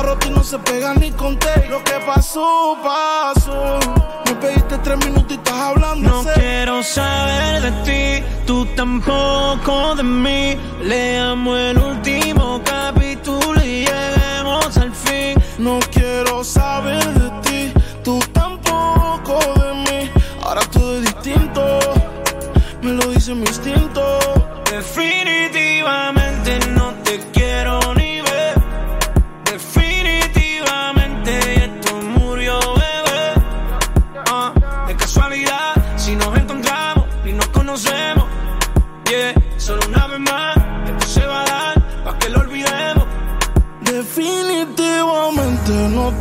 está 0.00 0.02
rota 0.02 0.26
y 0.26 0.30
no 0.30 0.42
se 0.42 0.58
pega 0.58 0.94
ni 0.94 1.10
con 1.12 1.38
té 1.38 1.66
Lo 1.68 1.82
que 1.82 1.94
pasó, 2.06 2.76
pasó 2.82 3.78
Me 4.26 4.34
pediste 4.34 4.78
tres 4.78 4.98
minutos 4.98 5.30
y 5.30 5.34
estás 5.34 5.54
hablando 5.54 6.08
No 6.08 6.22
sé. 6.22 6.32
quiero 6.34 6.82
saber 6.82 7.62
de 7.62 7.70
ti, 7.84 8.24
tú 8.46 8.66
tampoco 8.74 9.94
de 9.96 10.02
mí. 10.02 10.56
Leamos 10.82 11.58
el 11.58 11.78
último 11.78 12.60
capítulo 12.64 13.60
y 13.62 13.84
lleguemos 13.84 14.76
al 14.78 14.92
fin. 14.92 15.34
No 15.58 15.78
quiero 15.90 16.42
saber 16.42 17.04
de 17.14 17.30
ti, 17.42 17.72
tú 18.02 18.18
tampoco 18.32 19.38
de 19.60 19.74
mí. 19.74 20.10
Ahora 20.42 20.62
todo 20.72 20.96
es 20.96 21.02
distinto, 21.02 21.78
me 22.82 22.92
lo 22.92 23.06
dice 23.08 23.34
mi 23.34 23.46
instinto. 23.46 24.18
Definitivamente 24.70 25.39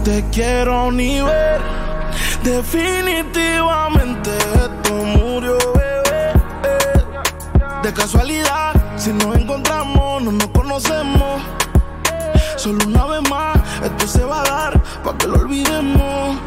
te 0.04 0.24
quiero 0.32 0.92
ni 0.92 1.22
ver. 1.22 1.62
Definitivamente 2.44 4.32
esto 4.56 4.94
murió, 4.94 5.58
bebé. 5.74 6.34
De 7.84 7.94
casualidad, 7.94 8.74
si 8.98 9.12
nos 9.14 9.36
encontramos, 9.36 10.22
no 10.24 10.32
nos 10.32 10.48
conocemos. 10.48 11.42
Solo 12.58 12.80
una 12.86 13.06
vez 13.06 13.30
más, 13.30 13.58
esto 13.84 14.08
se 14.08 14.24
va 14.24 14.42
a 14.42 14.50
dar 14.50 14.84
para 15.04 15.18
que 15.18 15.28
lo 15.28 15.36
olvidemos. 15.40 16.38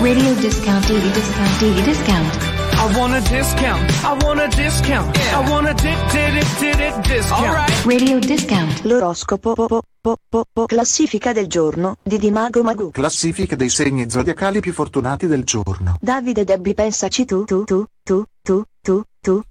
Radio 0.00 0.34
discount, 0.36 0.86
daily 0.88 1.10
discount, 1.10 1.60
daily 1.60 1.82
discount. 1.82 2.51
I 2.84 2.96
want 2.96 3.14
a 3.14 3.20
discount. 3.20 3.90
I 4.02 4.24
want 4.24 4.40
a 4.40 4.48
discount. 4.48 5.16
Yeah. 5.16 5.38
I 5.38 5.48
want 5.50 5.68
a 5.68 5.72
di- 5.74 5.94
di- 6.10 6.32
di- 6.32 6.76
di- 6.76 7.14
discount. 7.14 7.30
All 7.46 7.54
right. 7.54 7.84
Radio 7.84 8.18
discount. 8.18 8.82
L'oroscopo 8.84 9.52
po, 9.54 9.66
po, 10.00 10.16
po, 10.28 10.44
po, 10.52 10.66
classifica 10.66 11.32
del 11.32 11.46
giorno 11.46 11.94
di 12.02 12.18
Dimago 12.18 12.62
Magu. 12.64 12.90
Classifica 12.90 13.54
dei 13.54 13.68
segni 13.68 14.10
zodiacali 14.10 14.58
più 14.58 14.72
fortunati 14.72 15.28
del 15.28 15.44
giorno. 15.44 15.96
Davide 16.00 16.42
Debbie 16.44 16.74
pensaci 16.74 17.24
tu 17.24 17.44
tu 17.44 17.62
tu 17.64 17.84
tu 18.02 18.24
tu 18.42 18.64
tu 18.80 19.02
tu 19.20 19.42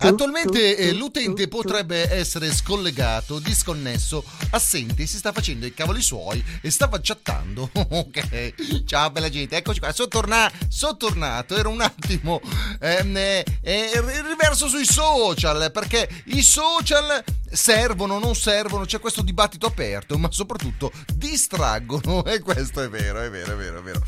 Attualmente 0.00 0.76
eh, 0.76 0.92
l'utente 0.92 1.48
potrebbe 1.48 2.08
essere 2.14 2.52
scollegato, 2.52 3.40
disconnesso, 3.40 4.22
assente, 4.50 5.04
si 5.06 5.16
sta 5.16 5.32
facendo 5.32 5.66
i 5.66 5.74
cavoli 5.74 6.00
suoi 6.00 6.42
e 6.60 6.70
stava 6.70 7.00
chattando. 7.02 7.68
ok, 7.74 8.84
ciao 8.84 9.10
bella 9.10 9.28
gente, 9.28 9.56
eccoci 9.56 9.80
qua, 9.80 9.92
sono, 9.92 10.06
torna- 10.06 10.52
sono 10.68 10.96
tornato, 10.96 11.56
ero 11.56 11.70
un 11.70 11.80
attimo 11.80 12.40
ehm, 12.78 13.16
eh, 13.16 13.44
eh, 13.60 14.22
riverso 14.22 14.68
sui 14.68 14.84
social, 14.84 15.72
perché 15.72 16.08
i 16.26 16.42
social 16.42 17.24
servono, 17.50 18.20
non 18.20 18.36
servono, 18.36 18.84
c'è 18.84 19.00
questo 19.00 19.22
dibattito 19.22 19.66
aperto, 19.66 20.16
ma 20.16 20.30
soprattutto 20.30 20.92
distraggono 21.12 22.22
e 22.26 22.38
questo 22.38 22.82
è 22.82 22.88
vero, 22.88 23.20
è 23.20 23.30
vero, 23.30 23.54
è 23.54 23.56
vero, 23.56 23.78
è 23.80 23.82
vero. 23.82 24.00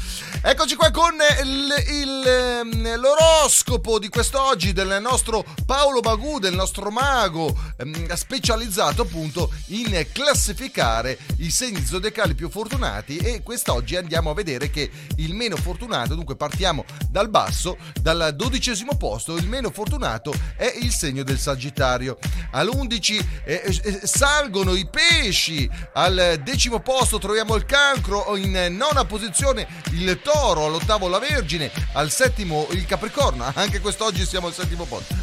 Eccoci 0.43 0.77
qua 0.77 0.93
con 0.93 1.15
il- 1.43 1.85
il, 1.89 2.23
ehm, 2.27 3.01
l'oroscopo 3.01 3.99
di 3.99 4.09
quest'oggi 4.09 4.73
del 4.73 4.99
nostro 5.01 5.45
Paolo 5.81 6.03
Magù, 6.03 6.39
del 6.39 6.55
nostro 6.55 6.91
mago 6.91 7.59
ehm, 7.79 8.13
specializzato 8.13 9.01
appunto 9.01 9.51
in 9.69 10.09
classificare 10.13 11.19
i 11.39 11.51
segni 11.51 11.83
zodiacali 11.87 12.35
più 12.35 12.51
fortunati 12.51 13.17
e 13.17 13.43
quest'oggi 13.43 13.97
andiamo 13.97 14.29
a 14.29 14.35
vedere 14.35 14.69
che 14.69 14.91
il 15.17 15.33
meno 15.33 15.57
fortunato, 15.57 16.15
dunque 16.15 16.37
partiamo 16.37 16.85
dal 17.09 17.31
basso, 17.31 17.79
dal 17.99 18.35
dodicesimo 18.37 18.95
posto, 18.99 19.37
il 19.37 19.49
meno 19.49 19.71
fortunato 19.71 20.35
è 20.55 20.71
il 20.83 20.93
segno 20.93 21.23
del 21.23 21.39
Sagittario. 21.39 22.19
All'11 22.51 23.27
eh, 23.45 23.63
eh, 23.65 24.01
salgono 24.03 24.75
i 24.75 24.87
pesci, 24.87 25.67
al 25.95 26.43
decimo 26.45 26.81
posto 26.81 27.19
troviamo 27.19 27.55
il 27.55 27.65
cancro, 27.65 28.37
in 28.37 28.77
nona 28.77 29.07
posizione 29.07 29.67
il 29.93 30.21
toro, 30.23 30.67
all'ottavo 30.67 31.09
la 31.09 31.19
vergine, 31.19 31.71
al 31.95 32.11
settimo 32.11 32.67
il 32.73 32.85
capricorno, 32.85 33.51
anche 33.57 33.81
quest'oggi 33.81 34.27
siamo 34.27 34.49
al 34.49 34.53
settimo 34.53 34.85
posto. 34.85 35.15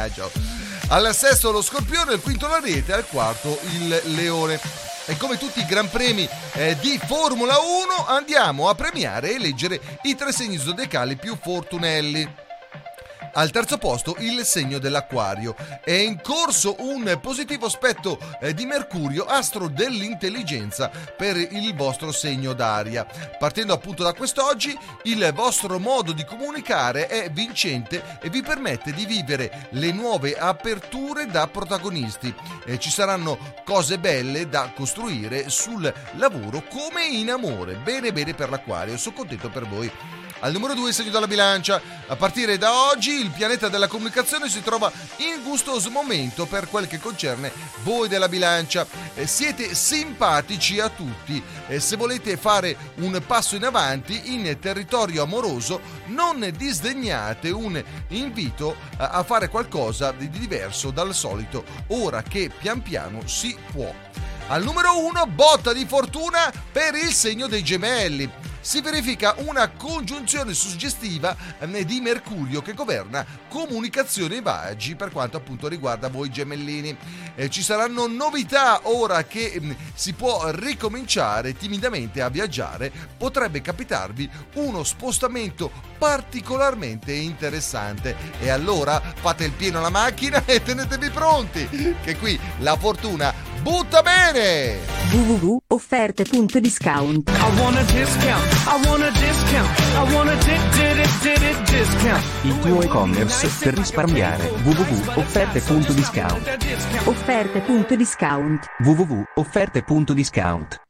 Mannaggia. 0.00 0.30
Al 0.88 1.14
sesto 1.14 1.50
lo 1.50 1.60
scorpione, 1.60 2.12
al 2.12 2.22
quinto 2.22 2.48
l'ariete, 2.48 2.94
al 2.94 3.06
quarto 3.06 3.58
il 3.72 4.00
leone. 4.14 4.58
E 5.04 5.16
come 5.16 5.36
tutti 5.36 5.60
i 5.60 5.66
gran 5.66 5.90
premi 5.90 6.26
eh, 6.52 6.76
di 6.80 6.98
Formula 7.04 7.58
1 7.58 8.06
andiamo 8.06 8.68
a 8.68 8.74
premiare 8.74 9.30
e 9.30 9.34
eleggere 9.34 9.80
i 10.02 10.14
tre 10.14 10.32
segni 10.32 10.56
zodiacali 10.56 11.16
più 11.16 11.36
fortunelli. 11.40 12.48
Al 13.32 13.50
terzo 13.50 13.78
posto 13.78 14.16
il 14.18 14.44
segno 14.44 14.78
dell'acquario. 14.78 15.54
È 15.84 15.92
in 15.92 16.20
corso 16.20 16.76
un 16.78 17.18
positivo 17.20 17.66
aspetto 17.66 18.18
eh, 18.40 18.54
di 18.54 18.66
Mercurio, 18.66 19.24
astro 19.24 19.68
dell'intelligenza, 19.68 20.90
per 21.16 21.36
il 21.36 21.74
vostro 21.74 22.12
segno 22.12 22.52
d'aria. 22.52 23.06
Partendo 23.38 23.72
appunto 23.72 24.02
da 24.02 24.12
quest'oggi, 24.12 24.76
il 25.04 25.30
vostro 25.34 25.78
modo 25.78 26.12
di 26.12 26.24
comunicare 26.24 27.06
è 27.06 27.30
vincente 27.30 28.18
e 28.20 28.30
vi 28.30 28.42
permette 28.42 28.92
di 28.92 29.06
vivere 29.06 29.68
le 29.70 29.92
nuove 29.92 30.36
aperture 30.36 31.26
da 31.26 31.46
protagonisti. 31.46 32.34
Eh, 32.64 32.78
ci 32.78 32.90
saranno 32.90 33.38
cose 33.64 33.98
belle 33.98 34.48
da 34.48 34.72
costruire 34.74 35.48
sul 35.48 35.92
lavoro 36.12 36.64
come 36.68 37.04
in 37.04 37.30
amore. 37.30 37.76
Bene 37.76 38.12
bene 38.12 38.34
per 38.34 38.50
l'acquario, 38.50 38.96
sono 38.96 39.16
contento 39.16 39.48
per 39.48 39.66
voi. 39.66 39.90
Al 40.40 40.52
numero 40.52 40.74
2 40.74 40.92
segno 40.92 41.10
dalla 41.10 41.26
bilancia. 41.26 41.80
A 42.06 42.16
partire 42.16 42.58
da 42.58 42.88
oggi 42.88 43.10
il 43.10 43.30
pianeta 43.30 43.68
della 43.68 43.86
comunicazione 43.86 44.48
si 44.48 44.62
trova 44.62 44.90
in 45.18 45.42
gustoso 45.44 45.90
momento 45.90 46.46
per 46.46 46.68
quel 46.68 46.88
che 46.88 46.98
concerne 46.98 47.52
voi 47.82 48.08
della 48.08 48.28
bilancia. 48.28 48.86
Eh, 49.14 49.26
siete 49.26 49.74
simpatici 49.74 50.80
a 50.80 50.88
tutti. 50.88 51.40
Eh, 51.68 51.78
se 51.78 51.96
volete 51.96 52.36
fare 52.36 52.76
un 52.96 53.22
passo 53.26 53.54
in 53.54 53.64
avanti 53.64 54.34
in 54.34 54.58
territorio 54.58 55.22
amoroso, 55.22 55.80
non 56.06 56.50
disdegnate 56.56 57.50
un 57.50 57.82
invito 58.08 58.74
a 58.96 59.20
a 59.20 59.22
fare 59.22 59.48
qualcosa 59.48 60.12
di 60.12 60.30
diverso 60.30 60.90
dal 60.90 61.14
solito, 61.14 61.64
ora 61.88 62.22
che 62.22 62.50
pian 62.56 62.80
piano 62.80 63.26
si 63.26 63.56
può. 63.70 63.92
Al 64.48 64.64
numero 64.64 64.98
1, 64.98 65.26
botta 65.26 65.72
di 65.72 65.84
fortuna 65.86 66.52
per 66.72 66.94
il 66.94 67.12
segno 67.12 67.46
dei 67.46 67.62
gemelli. 67.62 68.39
Si 68.60 68.80
verifica 68.80 69.34
una 69.38 69.68
congiunzione 69.70 70.54
suggestiva 70.54 71.36
eh, 71.58 71.84
di 71.84 72.00
Mercurio 72.00 72.62
che 72.62 72.74
governa 72.74 73.26
comunicazione 73.48 74.36
e 74.36 74.42
viaggi 74.80 74.94
per 74.94 75.10
quanto 75.10 75.36
appunto 75.36 75.68
riguarda 75.68 76.08
voi 76.08 76.30
gemellini. 76.30 76.96
Eh, 77.34 77.48
ci 77.48 77.62
saranno 77.62 78.06
novità 78.06 78.80
ora 78.84 79.24
che 79.24 79.58
mm, 79.60 79.70
si 79.94 80.12
può 80.12 80.50
ricominciare 80.50 81.56
timidamente 81.56 82.22
a 82.22 82.28
viaggiare. 82.28 82.90
Potrebbe 83.16 83.60
capitarvi 83.60 84.28
uno 84.54 84.84
spostamento 84.84 85.70
particolarmente 85.98 87.12
interessante. 87.12 88.16
E 88.40 88.50
allora 88.50 89.00
fate 89.00 89.44
il 89.44 89.52
pieno 89.52 89.78
alla 89.78 89.90
macchina 89.90 90.44
e 90.46 90.62
tenetevi 90.62 91.10
pronti, 91.10 91.96
che 92.02 92.16
qui 92.16 92.38
la 92.58 92.76
fortuna 92.76 93.32
butta 93.62 94.02
bene! 94.02 94.78
www.offerte.discount 95.10 97.30
I 97.30 97.32
want 97.60 97.76
a 97.76 97.82
discount. 97.92 98.52
I 98.66 98.80
want 98.86 99.02
a 99.02 99.10
discount. 99.10 99.68
I 99.96 100.04
want 100.14 100.30
a 100.30 100.36
di- 100.36 100.68
di- 100.70 100.94
di- 100.94 101.08
di- 101.22 101.38
di- 101.38 101.62
discount. 101.78 102.24
Il 102.42 102.58
tuo 102.60 102.80
e-commerce 102.82 103.48
per 103.58 103.74
risparmiare 103.74 104.44
www.offerte.discount 104.62 106.58
Offerte.discount 107.06 108.66
www.offerte.discount 108.84 110.80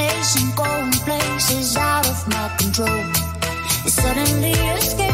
Imagination 0.00 0.50
going 0.56 0.92
places 1.04 1.76
out 1.76 2.08
of 2.08 2.26
my 2.28 2.48
control. 2.58 3.04
It 3.84 3.90
suddenly 3.90 4.52
escapes 4.52 5.09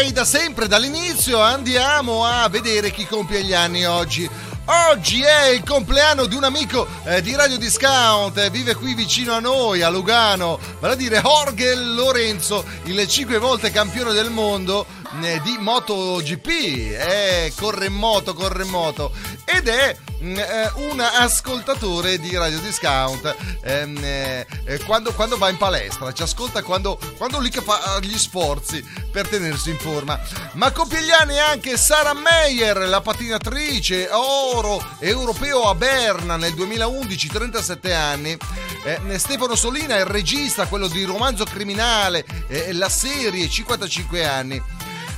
ormai 0.00 0.12
da 0.12 0.24
sempre, 0.24 0.66
dall'inizio, 0.66 1.42
andiamo 1.42 2.24
a 2.24 2.48
vedere 2.48 2.90
chi 2.90 3.04
compie 3.04 3.44
gli 3.44 3.52
anni 3.52 3.84
oggi. 3.84 4.28
Oggi 4.64 5.20
è 5.20 5.48
il 5.48 5.62
compleanno 5.62 6.24
di 6.24 6.36
un 6.36 6.44
amico 6.44 6.86
eh, 7.04 7.20
di 7.20 7.34
Radio 7.34 7.58
Discount, 7.58 8.38
eh, 8.38 8.48
vive 8.48 8.74
qui 8.74 8.94
vicino 8.94 9.34
a 9.34 9.40
noi, 9.40 9.82
a 9.82 9.90
Lugano, 9.90 10.58
vale 10.78 10.94
a 10.94 10.96
dire 10.96 11.20
Jorge 11.20 11.74
Lorenzo, 11.74 12.64
il 12.84 13.06
cinque 13.08 13.36
volte 13.36 13.70
campione 13.70 14.12
del 14.12 14.30
mondo 14.30 14.86
di 15.18 15.56
MotoGP, 15.58 16.48
eh, 16.48 17.52
corre 17.56 17.86
in 17.86 17.94
moto, 17.94 18.32
corre 18.32 18.62
in 18.62 18.70
moto, 18.70 19.12
ed 19.44 19.66
è 19.66 19.96
mm, 20.22 20.36
eh, 20.36 20.72
un 20.76 21.00
ascoltatore 21.00 22.20
di 22.20 22.36
Radio 22.36 22.60
Discount 22.60 23.34
ehm, 23.62 23.98
eh, 24.00 24.46
eh, 24.64 24.78
quando, 24.84 25.12
quando 25.12 25.36
va 25.36 25.48
in 25.48 25.56
palestra, 25.56 26.12
ci 26.12 26.22
ascolta 26.22 26.62
quando, 26.62 26.98
quando 27.16 27.40
lì 27.40 27.50
che 27.50 27.60
fa 27.60 27.98
gli 28.00 28.16
sforzi 28.16 28.84
per 29.10 29.26
tenersi 29.26 29.70
in 29.70 29.78
forma. 29.78 30.18
Ma 30.52 30.70
compie 30.70 31.02
gli 31.02 31.10
anni 31.10 31.38
anche 31.38 31.76
Sara 31.76 32.14
Meyer, 32.14 32.76
la 32.88 33.00
patinatrice 33.00 34.08
oro 34.12 34.80
europeo 35.00 35.68
a 35.68 35.74
Berna 35.74 36.36
nel 36.36 36.54
2011, 36.54 37.28
37 37.28 37.92
anni. 37.92 38.36
Eh, 38.84 39.18
Stefano 39.18 39.56
Solina, 39.56 39.96
il 39.96 40.06
regista, 40.06 40.66
quello 40.66 40.86
di 40.86 41.02
Romanzo 41.02 41.44
Criminale, 41.44 42.24
eh, 42.46 42.72
la 42.72 42.88
serie, 42.88 43.48
55 43.48 44.24
anni 44.24 44.62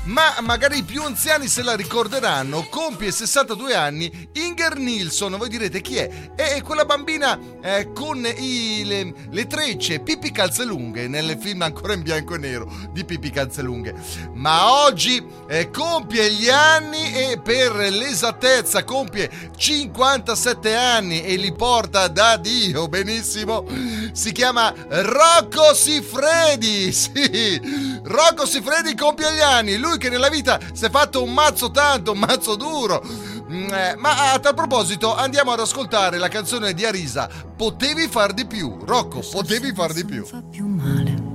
ma 0.04 0.34
magari 0.40 0.78
i 0.78 0.82
più 0.82 1.02
anziani 1.04 1.46
se 1.46 1.62
la 1.62 1.76
ricorderanno, 1.76 2.66
compie 2.68 3.12
62 3.12 3.74
anni 3.74 4.28
Inger 4.32 4.76
Nilsson, 4.76 5.36
voi 5.36 5.48
direte 5.48 5.80
chi 5.80 5.94
è? 5.96 6.32
È 6.34 6.60
quella 6.62 6.84
bambina 6.84 7.38
eh, 7.62 7.92
con 7.92 8.24
i- 8.26 8.82
le, 8.84 9.14
le 9.30 9.46
trecce 9.46 10.00
Pippi 10.00 10.32
Calzelunghe 10.32 11.06
nel 11.06 11.38
film 11.40 11.62
ancora 11.62 11.92
in 11.94 12.02
bianco 12.02 12.34
e 12.34 12.38
nero 12.38 12.68
di 12.90 13.04
Pippi 13.04 13.30
Calzelunghe. 13.30 13.94
Ma 14.34 14.84
oggi 14.84 15.24
eh, 15.48 15.70
compie 15.70 16.32
gli 16.32 16.48
anni 16.48 17.12
e 17.12 17.40
per 17.40 17.72
l'esattezza 17.72 18.82
compie 18.82 19.30
57 19.56 20.74
anni 20.74 21.22
e 21.22 21.36
li 21.36 21.52
porta 21.54 22.08
da 22.08 22.36
Dio, 22.38 22.88
benissimo. 22.88 23.64
Si 24.12 24.32
chiama 24.32 24.74
Rocco 24.88 25.72
Siffredi, 25.74 26.90
sì, 26.92 28.00
Rocco 28.02 28.46
Siffredi 28.46 28.96
compie 28.96 29.32
gli 29.34 29.40
anni, 29.40 29.76
lui 29.76 29.90
che 29.96 30.08
nella 30.08 30.28
vita 30.28 30.58
si 30.72 30.84
è 30.84 30.90
fatto 30.90 31.22
un 31.22 31.32
mazzo 31.32 31.70
tanto, 31.70 32.12
un 32.12 32.18
mazzo 32.18 32.56
duro. 32.56 33.02
Mm, 33.50 33.72
eh, 33.72 33.96
Ma 33.98 34.32
a 34.32 34.38
tal 34.38 34.54
proposito 34.54 35.14
andiamo 35.14 35.52
ad 35.52 35.60
ascoltare 35.60 36.18
la 36.18 36.28
canzone 36.28 36.74
di 36.74 36.84
Arisa, 36.84 37.28
Potevi 37.56 38.08
far 38.08 38.32
di 38.32 38.46
più. 38.46 38.78
Rocco, 38.84 39.20
potevi 39.20 39.72
far 39.72 39.92
di 39.92 40.04
più. 40.04 40.24
più 40.50 40.66
male. 40.66 41.32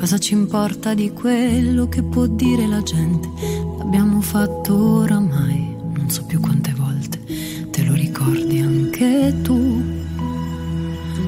Cosa 0.00 0.16
ci 0.16 0.32
importa 0.32 0.94
di 0.94 1.12
quello 1.12 1.86
che 1.86 2.02
può 2.02 2.24
dire 2.24 2.66
la 2.66 2.82
gente? 2.82 3.28
L'abbiamo 3.76 4.22
fatto 4.22 4.74
oramai, 5.00 5.76
non 5.92 6.08
so 6.08 6.24
più 6.24 6.40
quante 6.40 6.72
volte. 6.72 7.22
Te 7.70 7.84
lo 7.84 7.92
ricordi 7.92 8.60
anche 8.60 9.42
tu? 9.42 9.82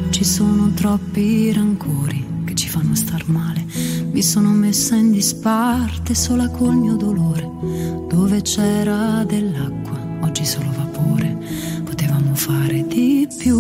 Ci 0.09 0.25
sono 0.25 0.73
troppi 0.73 1.53
rancori 1.53 2.45
che 2.47 2.55
ci 2.55 2.69
fanno 2.69 2.95
star 2.95 3.29
male. 3.29 3.67
Mi 4.13 4.23
sono 4.23 4.51
messa 4.51 4.95
in 4.95 5.11
disparte 5.11 6.15
sola 6.15 6.47
col 6.51 6.75
mio 6.75 6.97
dolore. 6.97 7.49
Dove 8.09 8.43
c'era 8.43 9.25
dell'acqua, 9.25 9.99
oggi 10.21 10.45
solo 10.45 10.71
vapore. 10.71 11.39
Potevamo 11.83 12.35
fare 12.35 12.87
di 12.87 13.27
più. 13.39 13.59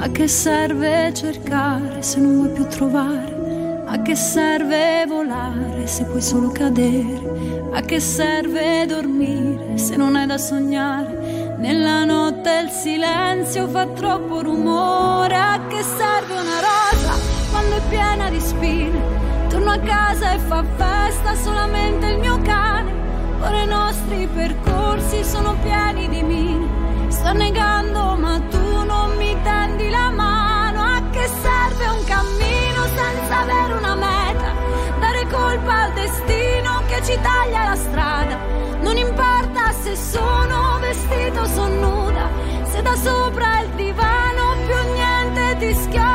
A 0.00 0.10
che 0.10 0.26
serve 0.26 1.14
cercare 1.14 2.02
se 2.02 2.18
non 2.18 2.34
vuoi 2.34 2.48
più 2.50 2.66
trovare? 2.66 3.84
A 3.86 4.02
che 4.02 4.16
serve 4.16 5.04
volare 5.06 5.86
se 5.86 6.04
puoi 6.06 6.20
solo 6.20 6.48
cadere? 6.48 7.70
A 7.74 7.80
che 7.82 8.00
serve 8.00 8.86
dormire 8.86 9.78
se 9.78 9.94
non 9.94 10.16
hai 10.16 10.26
da 10.26 10.36
sognare? 10.36 11.54
Nella 11.58 12.04
notte 12.04 12.62
il 12.64 12.70
silenzio 12.70 13.68
fa 13.68 13.86
troppo 13.86 14.42
rumore. 14.42 15.36
A 15.36 15.64
che 15.68 15.80
serve 15.80 16.32
una 16.32 16.60
rosa 16.60 17.25
quando 17.66 17.76
è 17.76 17.88
piena 17.88 18.30
di 18.30 18.40
spine? 18.40 19.48
Torno 19.48 19.70
a 19.72 19.78
casa 19.78 20.32
e 20.32 20.38
fa 20.38 20.62
festa 20.76 21.34
solamente 21.34 22.06
il 22.06 22.18
mio 22.18 22.40
cane. 22.42 22.92
Ora 23.40 23.62
i 23.62 23.66
nostri 23.66 24.28
percorsi 24.32 25.24
sono 25.24 25.56
pieni 25.62 26.08
di 26.08 26.22
mine. 26.22 27.08
Sto 27.08 27.32
negando 27.32 28.16
ma 28.16 28.40
tu 28.50 28.84
non 28.84 29.16
mi 29.16 29.36
tendi 29.42 29.90
la 29.90 30.10
mano. 30.10 30.80
A 30.80 31.02
che 31.10 31.26
serve 31.26 31.86
un 31.88 32.04
cammino 32.04 32.84
senza 32.94 33.40
avere 33.40 33.72
una 33.74 33.94
meta? 33.96 34.52
Dare 35.00 35.26
colpa 35.28 35.82
al 35.82 35.92
destino 35.94 36.82
che 36.86 37.02
ci 37.02 37.18
taglia 37.20 37.70
la 37.70 37.76
strada. 37.76 38.38
Non 38.80 38.96
importa 38.96 39.72
se 39.72 39.96
sono 39.96 40.78
vestito 40.80 41.40
o 41.40 41.46
sono 41.46 41.74
nuda. 41.74 42.28
Se 42.62 42.80
da 42.80 42.94
sopra 42.94 43.60
il 43.60 43.70
divano 43.70 44.54
più 44.66 44.92
niente 44.92 45.56
ti 45.58 45.74
schioda. 45.74 46.05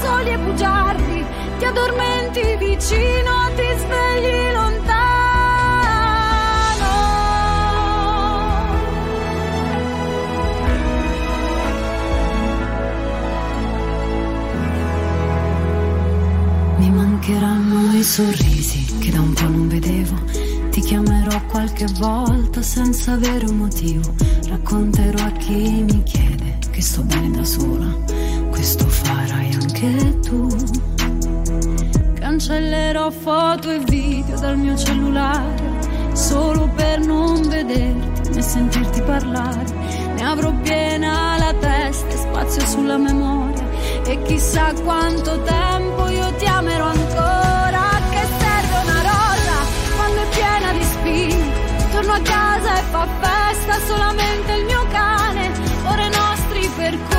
Soli 0.00 0.30
e 0.30 0.38
bugiardi. 0.38 1.24
Ti 1.58 1.64
addormenti 1.64 2.56
vicino, 2.58 3.50
ti 3.56 3.68
svegli 3.78 4.52
lontano. 4.52 4.96
Mi 16.76 16.90
mancheranno 16.90 17.96
i 17.96 18.02
sorrisi 18.02 18.98
che 18.98 19.10
da 19.10 19.20
un 19.20 19.32
po' 19.32 19.48
non 19.48 19.68
vedevo. 19.68 20.14
Ti 20.70 20.80
chiamerò 20.80 21.40
qualche 21.46 21.86
volta 21.98 22.62
senza 22.62 23.12
avere 23.12 23.46
un 23.46 23.56
motivo. 23.56 24.14
Racconterò 24.48 25.24
a 25.24 25.32
chi 25.32 25.82
mi 25.82 26.02
chiede 26.04 26.58
che 26.70 26.80
sto 26.80 27.02
bene 27.02 27.30
da 27.38 27.44
sola. 27.44 28.17
Questo 28.58 28.88
farai 28.88 29.52
anche 29.54 30.18
tu. 30.18 30.48
Cancellerò 32.18 33.08
foto 33.08 33.70
e 33.70 33.78
video 33.78 34.36
dal 34.36 34.58
mio 34.58 34.76
cellulare 34.76 35.54
solo 36.12 36.68
per 36.74 36.98
non 36.98 37.40
vederti 37.42 38.30
né 38.30 38.42
sentirti 38.42 39.00
parlare. 39.02 39.64
Ne 40.16 40.24
avrò 40.24 40.52
piena 40.60 41.38
la 41.38 41.54
testa 41.54 42.08
e 42.08 42.16
spazio 42.16 42.66
sulla 42.66 42.96
memoria. 42.96 43.64
E 44.04 44.20
chissà 44.22 44.72
quanto 44.82 45.40
tempo 45.42 46.08
io 46.08 46.34
ti 46.34 46.46
amerò 46.46 46.86
ancora. 46.86 48.00
Che 48.10 48.26
serve 48.40 48.76
una 48.82 49.02
rosa 49.02 49.56
quando 49.94 50.20
è 50.20 50.28
piena 50.34 50.72
di 50.72 50.82
spine? 50.82 51.52
Torno 51.92 52.12
a 52.12 52.20
casa 52.22 52.76
e 52.76 52.82
fa 52.90 53.06
festa 53.20 53.78
solamente 53.86 54.52
il 54.52 54.64
mio 54.64 54.84
cane. 54.90 55.48
Ora 55.86 56.04
i 56.04 56.10
nostri 56.10 56.68
percorsi 56.74 57.17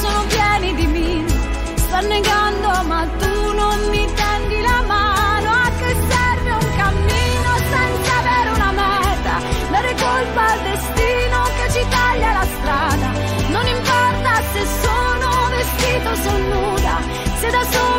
sono 0.00 0.24
pieni 0.26 0.74
di 0.74 0.86
mine. 0.86 1.32
Sta 1.76 2.00
negando 2.00 2.68
ma 2.86 3.06
tu 3.18 3.52
non 3.52 3.78
mi 3.90 4.04
tendi 4.14 4.60
la 4.62 4.82
mano. 4.86 5.50
A 5.50 5.70
che 5.78 5.90
serve 6.10 6.50
un 6.50 6.68
cammino 6.76 7.50
senza 7.72 8.12
avere 8.18 8.50
una 8.50 8.72
meta? 8.72 9.34
Dare 9.70 9.94
colpa 10.04 10.42
al 10.52 10.60
destino 10.70 11.38
che 11.56 11.72
ci 11.74 11.86
taglia 11.88 12.32
la 12.32 12.46
strada. 12.56 13.08
Non 13.48 13.66
importa 13.66 14.32
se 14.52 14.62
sono 14.84 15.28
vestito 15.56 16.08
o 16.08 16.14
sono 16.14 16.44
nuda. 16.54 16.94
Se 17.40 17.50
da 17.50 17.62
sopra 17.62 17.91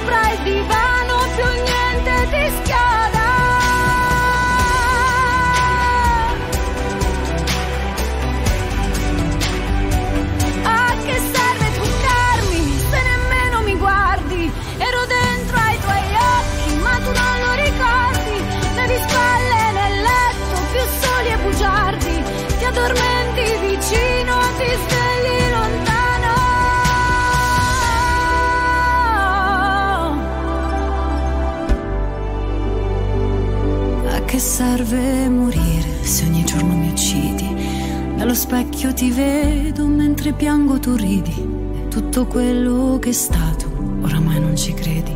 serve 34.63 35.27
morire 35.27 36.05
se 36.05 36.23
ogni 36.25 36.45
giorno 36.45 36.73
mi 36.73 36.87
uccidi? 36.87 38.15
Dallo 38.15 38.33
specchio 38.33 38.93
ti 38.93 39.11
vedo 39.11 39.85
mentre 39.87 40.31
piango 40.31 40.79
tu 40.79 40.95
ridi. 40.95 41.87
Tutto 41.89 42.25
quello 42.25 42.97
che 42.99 43.09
è 43.09 43.13
stato, 43.13 43.69
oramai 44.01 44.39
non 44.39 44.55
ci 44.55 44.73
credi. 44.73 45.13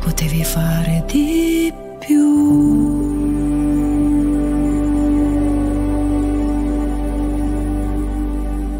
Potevi 0.00 0.42
fare 0.44 1.04
di 1.06 1.72
più. 1.98 2.30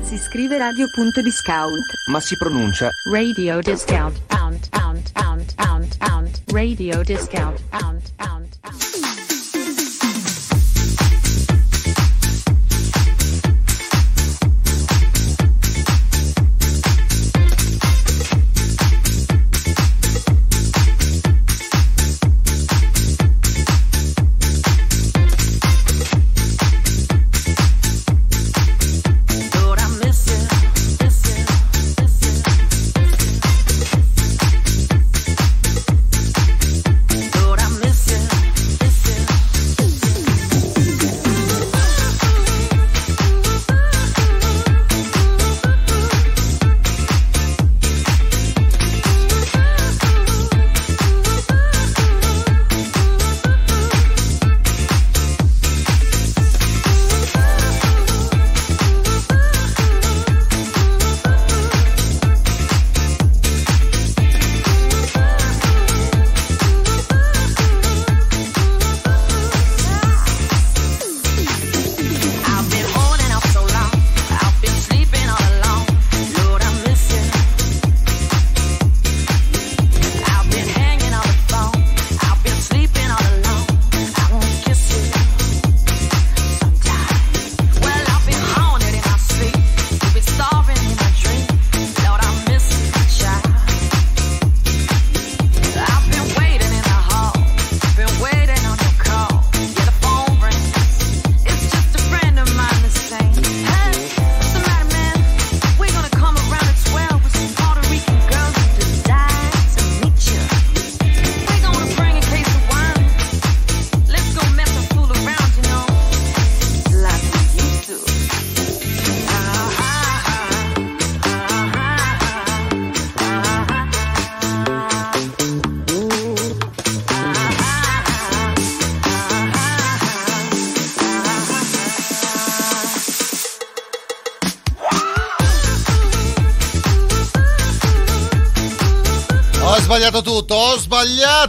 Si 0.03 0.17
scrive 0.17 0.57
radio.discount. 0.57 1.87
Ma 2.11 2.21
si 2.21 2.37
pronuncia 2.37 2.89
Radio 3.13 3.61
discount. 3.61 4.19
Pound, 4.27 4.69
pound, 4.71 5.13
pound, 5.13 5.55
pound, 5.55 5.97
pound. 5.99 6.43
Radio 6.53 7.03
discount. 7.03 7.61
Pound, 7.69 8.02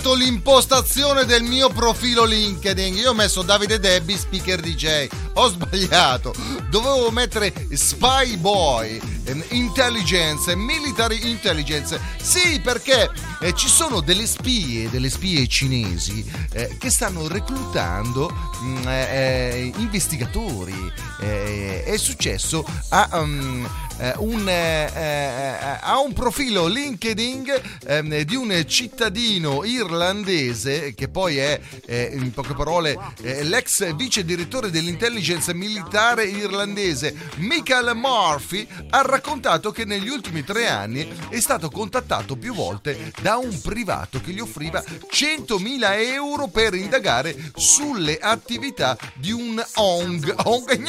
sbagliato 0.03 0.15
l'impostazione 0.15 1.23
del 1.23 1.43
mio 1.43 1.69
profilo 1.69 2.25
LinkedIn. 2.25 2.95
Io 2.95 3.11
ho 3.11 3.13
messo 3.13 3.41
Davide 3.41 3.79
Debbie, 3.79 4.17
speaker 4.17 4.59
DJ. 4.59 5.07
Ho 5.35 5.47
sbagliato. 5.47 6.33
Dovevo 6.69 7.09
mettere 7.09 7.53
Spy 7.71 8.35
Boy, 8.35 8.99
ehm, 9.23 9.43
Intelligence, 9.51 10.53
Military 10.55 11.29
Intelligence. 11.29 11.99
Sì, 12.21 12.59
perché 12.59 13.09
eh, 13.39 13.53
ci 13.53 13.69
sono 13.69 14.01
delle 14.01 14.25
spie, 14.25 14.89
delle 14.89 15.09
spie 15.09 15.47
cinesi 15.47 16.29
eh, 16.51 16.75
che 16.77 16.89
stanno 16.89 17.27
reclutando 17.27 18.29
mh, 18.29 18.87
eh, 18.87 18.91
eh, 18.91 19.71
investigatori. 19.77 20.91
Eh, 21.21 21.83
è 21.85 21.97
successo 21.97 22.65
a 22.89 23.07
um, 23.13 23.69
eh, 23.97 24.13
un, 24.17 24.47
eh, 24.47 24.91
eh, 24.93 25.77
ha 25.81 25.99
un 25.99 26.13
profilo 26.13 26.67
LinkedIn 26.67 27.53
ehm, 27.85 28.21
di 28.21 28.35
un 28.35 28.63
cittadino 28.67 29.63
irlandese 29.63 30.93
che 30.93 31.07
poi 31.09 31.37
è, 31.37 31.59
eh, 31.85 32.11
in 32.13 32.31
poche 32.31 32.53
parole, 32.53 32.97
eh, 33.21 33.43
l'ex 33.43 33.93
vice 33.95 34.25
direttore 34.25 34.69
dell'intelligence 34.71 35.53
militare 35.53 36.25
irlandese 36.25 37.15
Michael 37.37 37.95
Murphy 37.95 38.67
ha 38.89 39.01
raccontato 39.01 39.71
che 39.71 39.85
negli 39.85 40.09
ultimi 40.09 40.43
tre 40.43 40.67
anni 40.67 41.07
è 41.29 41.39
stato 41.39 41.69
contattato 41.69 42.35
più 42.35 42.53
volte 42.53 43.11
da 43.21 43.37
un 43.37 43.59
privato 43.61 44.19
che 44.21 44.31
gli 44.31 44.39
offriva 44.39 44.83
100.000 44.83 46.13
euro 46.13 46.47
per 46.47 46.73
indagare 46.73 47.35
sulle 47.55 48.17
attività 48.19 48.97
di 49.15 49.31
un 49.31 49.63
ONG, 49.75 50.33
ONG 50.43 50.81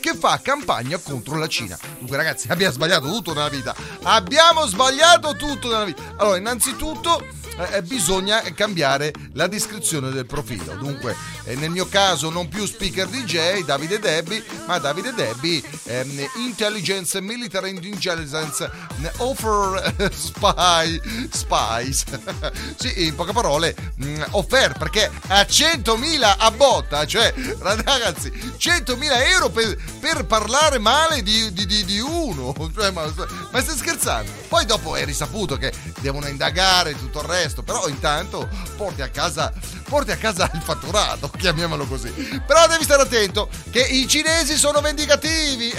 che 0.00 0.14
fa 0.14 0.40
campagna 0.42 0.77
contro 1.02 1.36
la 1.36 1.46
Cina. 1.48 1.78
Dunque 1.98 2.16
ragazzi, 2.16 2.48
abbiamo 2.48 2.72
sbagliato 2.72 3.06
tutto 3.08 3.32
nella 3.34 3.48
vita. 3.48 3.74
Abbiamo 4.02 4.66
sbagliato 4.66 5.34
tutto 5.36 5.68
nella 5.68 5.84
vita. 5.84 6.02
Allora, 6.16 6.36
innanzitutto 6.36 7.26
eh, 7.58 7.82
bisogna 7.82 8.40
cambiare 8.54 9.12
la 9.32 9.46
descrizione 9.46 10.10
del 10.10 10.26
profilo. 10.26 10.74
Dunque, 10.76 11.16
eh, 11.44 11.54
nel 11.56 11.70
mio 11.70 11.88
caso 11.88 12.30
non 12.30 12.48
più 12.48 12.66
speaker 12.66 13.08
DJ, 13.08 13.64
Davide 13.64 13.98
Debbie, 13.98 14.44
ma 14.66 14.78
Davide 14.78 15.12
Debbie, 15.12 15.62
ehm, 15.84 16.28
Intelligence, 16.36 17.20
Military 17.20 17.70
Intelligence, 17.70 18.70
Offer 19.18 19.94
eh, 19.96 20.10
Spy, 20.12 21.00
Spies. 21.30 22.04
sì, 22.76 23.06
in 23.06 23.14
poche 23.14 23.32
parole, 23.32 23.74
mh, 23.96 24.24
offer, 24.30 24.76
perché 24.76 25.10
a 25.28 25.40
100.000 25.40 26.34
a 26.38 26.50
botta, 26.50 27.06
cioè, 27.06 27.32
ragazzi, 27.58 28.30
100.000 28.30 28.96
euro 29.30 29.48
per, 29.48 29.76
per 30.00 30.24
parlare 30.26 30.78
male 30.78 31.22
di, 31.22 31.52
di, 31.52 31.66
di, 31.66 31.84
di 31.84 31.98
uno. 32.00 32.54
Cioè, 32.78 32.90
ma, 32.90 33.12
ma 33.50 33.60
stai 33.60 33.76
scherzando? 33.76 34.30
Poi 34.46 34.64
dopo 34.64 34.94
è 34.94 35.04
risaputo 35.04 35.56
che 35.56 35.72
devono 36.00 36.28
indagare 36.28 36.96
tutto 36.96 37.20
il 37.20 37.26
resto, 37.26 37.47
però 37.62 37.88
intanto 37.88 38.48
porti 38.76 39.02
a 39.02 39.08
casa, 39.08 39.52
porti 39.88 40.10
a 40.10 40.16
casa 40.16 40.50
il 40.54 40.60
fatturato, 40.60 41.30
chiamiamolo 41.36 41.86
così. 41.86 42.10
Però 42.46 42.66
devi 42.68 42.84
stare 42.84 43.02
attento 43.02 43.48
che 43.70 43.80
i 43.80 44.06
cinesi 44.06 44.56
sono 44.56 44.80
vendicativi. 44.80 45.70
Eh, 45.70 45.78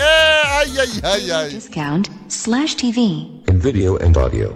ai 0.58 0.78
ai 0.78 1.00
ai 1.02 1.32
ai. 1.32 1.54
Discount 1.54 2.10
slash 2.28 2.76
TV. 2.76 2.98
In 2.98 3.60
video 3.60 3.98
and 3.98 4.16
audio. 4.16 4.56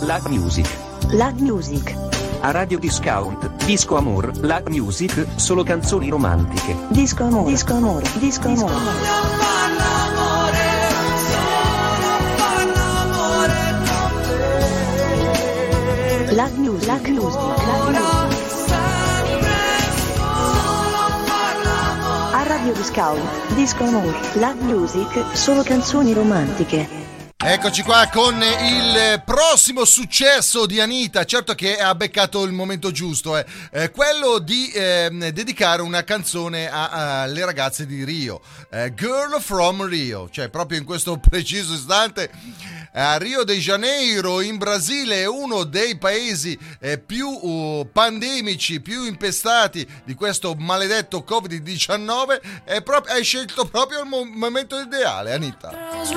Lag 0.00 0.26
Music. 0.26 0.68
Lag 1.10 1.38
Music. 1.38 1.94
A 2.40 2.50
Radio 2.50 2.78
Discount, 2.78 3.64
Disco 3.64 3.96
Amor, 3.96 4.36
Lag 4.40 4.68
Music, 4.68 5.26
solo 5.36 5.62
canzoni 5.62 6.10
romantiche. 6.10 6.76
Disco 6.88 7.24
amore. 7.24 7.50
Disco 7.50 7.74
amore. 7.74 8.06
Disco 8.18 8.48
amore. 8.48 10.03
Lag 16.34 16.52
Music. 16.56 16.88
Lag 16.88 17.06
Music. 17.06 17.40
Lag 17.40 17.90
Music. 17.90 18.74
A 22.32 22.42
Radio 22.42 22.72
Discount, 22.72 23.54
Disco 23.54 23.84
Amore, 23.84 24.18
Lag 24.34 24.58
Music, 24.62 25.36
solo 25.36 25.62
canzoni 25.62 26.12
romantiche. 26.12 27.02
Eccoci 27.36 27.82
qua 27.82 28.08
con 28.10 28.42
il 28.42 29.22
prossimo 29.24 29.84
successo 29.84 30.66
di 30.66 30.80
Anita, 30.80 31.24
certo 31.24 31.54
che 31.54 31.76
ha 31.76 31.94
beccato 31.94 32.42
il 32.42 32.52
momento 32.52 32.90
giusto, 32.90 33.36
eh. 33.36 33.44
Eh, 33.70 33.90
quello 33.90 34.38
di 34.38 34.72
ehm, 34.74 35.28
dedicare 35.28 35.82
una 35.82 36.02
canzone 36.04 36.68
alle 36.70 37.44
ragazze 37.44 37.86
di 37.86 38.02
Rio, 38.02 38.40
Eh, 38.70 38.94
Girl 38.94 39.40
from 39.40 39.86
Rio, 39.86 40.28
cioè 40.30 40.48
proprio 40.48 40.78
in 40.78 40.84
questo 40.84 41.18
preciso 41.22 41.74
istante 41.74 42.30
a 42.96 43.16
Rio 43.16 43.44
de 43.44 43.58
Janeiro 43.58 44.40
in 44.40 44.56
Brasile 44.56 45.22
è 45.22 45.26
uno 45.26 45.64
dei 45.64 45.96
paesi 45.96 46.56
eh, 46.78 46.98
più 46.98 47.28
uh, 47.28 47.88
pandemici, 47.90 48.80
più 48.80 49.04
impestati 49.04 49.86
di 50.04 50.14
questo 50.14 50.54
maledetto 50.54 51.24
Covid-19 51.28 52.64
e 52.64 52.82
prop- 52.82 53.08
hai 53.08 53.24
scelto 53.24 53.64
proprio 53.64 54.02
il 54.02 54.08
mo- 54.08 54.24
momento 54.24 54.78
ideale, 54.78 55.32
Anita. 55.32 55.70
Girls 55.70 56.12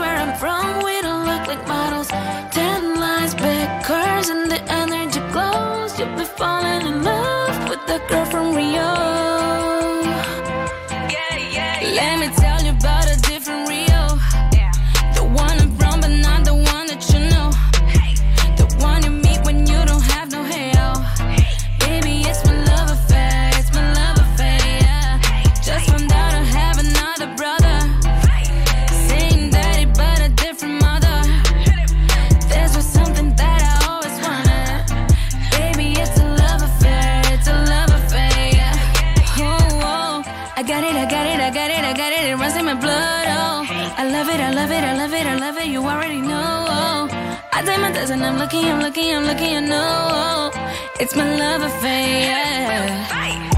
And 47.99 48.23
I'm 48.23 48.37
lucky, 48.37 48.59
I'm 48.59 48.79
lucky, 48.79 49.11
I'm 49.11 49.25
lucky. 49.25 49.55
I 49.55 49.59
know. 49.59 50.51
It's 50.99 51.15
my 51.15 51.35
love 51.35 51.63
affair. 51.63 53.56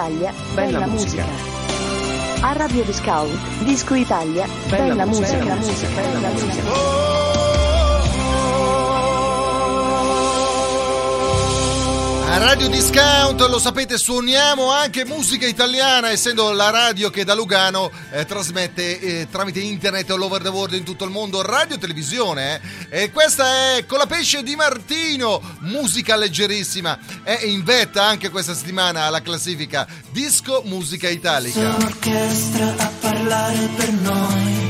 Italia, 0.00 0.32
Bella 0.54 0.78
bella, 0.78 0.86
musica. 0.86 1.24
musica. 1.26 2.46
A 2.46 2.52
Radio 2.54 2.84
Discount, 2.84 3.62
Disco 3.64 3.94
Italia, 3.94 4.46
Bella 4.70 4.84
bella, 4.94 5.04
musica, 5.04 5.44
musica, 5.44 5.44
bella 5.44 5.54
musica, 5.56 5.88
bella 6.00 6.28
musica. 6.30 7.09
Radio 12.40 12.70
Discount, 12.70 13.38
lo 13.48 13.58
sapete, 13.58 13.98
suoniamo 13.98 14.72
anche 14.72 15.04
musica 15.04 15.46
italiana, 15.46 16.10
essendo 16.10 16.50
la 16.52 16.70
radio 16.70 17.10
che 17.10 17.22
da 17.22 17.34
Lugano 17.34 17.90
eh, 18.10 18.24
trasmette 18.24 18.98
eh, 18.98 19.28
tramite 19.30 19.60
internet 19.60 20.10
all 20.10 20.22
over 20.22 20.40
the 20.40 20.48
world 20.48 20.72
in 20.72 20.82
tutto 20.82 21.04
il 21.04 21.10
mondo, 21.10 21.42
radio 21.42 21.76
e 21.76 21.78
televisione. 21.78 22.60
eh. 22.88 23.02
E 23.02 23.10
questa 23.12 23.76
è 23.76 23.84
Con 23.84 23.98
la 23.98 24.06
pesce 24.06 24.42
di 24.42 24.56
Martino, 24.56 25.42
musica 25.60 26.16
leggerissima. 26.16 26.98
È 27.22 27.40
in 27.44 27.62
vetta 27.62 28.04
anche 28.04 28.30
questa 28.30 28.54
settimana 28.54 29.02
alla 29.02 29.20
classifica 29.20 29.86
Disco 30.10 30.62
Musica 30.64 31.10
Italica. 31.10 31.76
Orchestra 31.76 32.74
a 32.78 32.90
parlare 33.00 33.68
per 33.76 33.90
noi. 33.92 34.69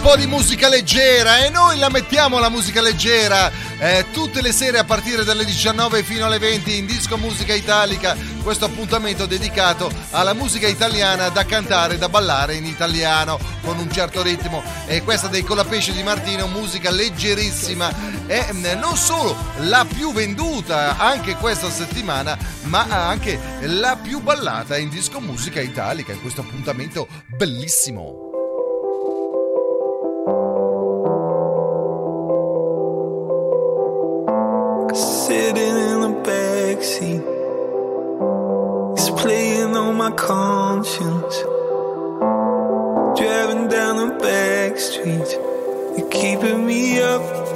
po' 0.00 0.16
di 0.16 0.26
musica 0.26 0.68
leggera 0.68 1.44
e 1.44 1.50
noi 1.50 1.76
la 1.76 1.90
mettiamo 1.90 2.38
la 2.38 2.48
musica 2.48 2.80
leggera 2.80 3.50
eh, 3.78 4.06
tutte 4.12 4.40
le 4.40 4.52
sere 4.52 4.78
a 4.78 4.84
partire 4.84 5.24
dalle 5.24 5.44
19 5.44 6.02
fino 6.02 6.26
alle 6.26 6.38
20 6.38 6.78
in 6.78 6.86
Disco 6.86 7.16
Musica 7.16 7.54
Italica, 7.54 8.16
questo 8.42 8.66
appuntamento 8.66 9.26
dedicato 9.26 9.90
alla 10.10 10.34
musica 10.34 10.66
italiana 10.68 11.30
da 11.30 11.44
cantare, 11.44 11.96
da 11.98 12.08
ballare 12.08 12.54
in 12.54 12.66
italiano 12.66 13.38
con 13.62 13.78
un 13.78 13.90
certo 13.90 14.22
ritmo. 14.22 14.62
E 14.86 15.02
questa 15.02 15.28
dei 15.28 15.42
Colapesce 15.42 15.92
di 15.92 16.02
Martino, 16.02 16.46
musica 16.46 16.90
leggerissima. 16.90 17.90
È 18.26 18.48
mm, 18.52 18.78
non 18.78 18.96
solo 18.96 19.34
la 19.60 19.86
più 19.86 20.12
venduta 20.12 20.98
anche 20.98 21.36
questa 21.36 21.70
settimana 21.70 22.36
ma 22.64 22.86
anche 22.88 23.38
la 23.62 23.96
più 23.96 24.20
ballata 24.20 24.76
in 24.76 24.90
Disco 24.90 25.20
Musica 25.20 25.60
Italica 25.60 26.12
in 26.12 26.20
questo 26.20 26.42
appuntamento 26.42 27.08
bellissimo. 27.26 28.19
It's 38.96 39.10
playing 39.20 39.76
on 39.76 39.96
my 39.96 40.10
conscience. 40.12 41.42
Driving 43.20 43.68
down 43.68 43.96
the 43.96 44.18
back 44.18 44.78
streets, 44.78 45.34
you're 45.98 46.08
keeping 46.08 46.66
me 46.66 47.02
up. 47.02 47.49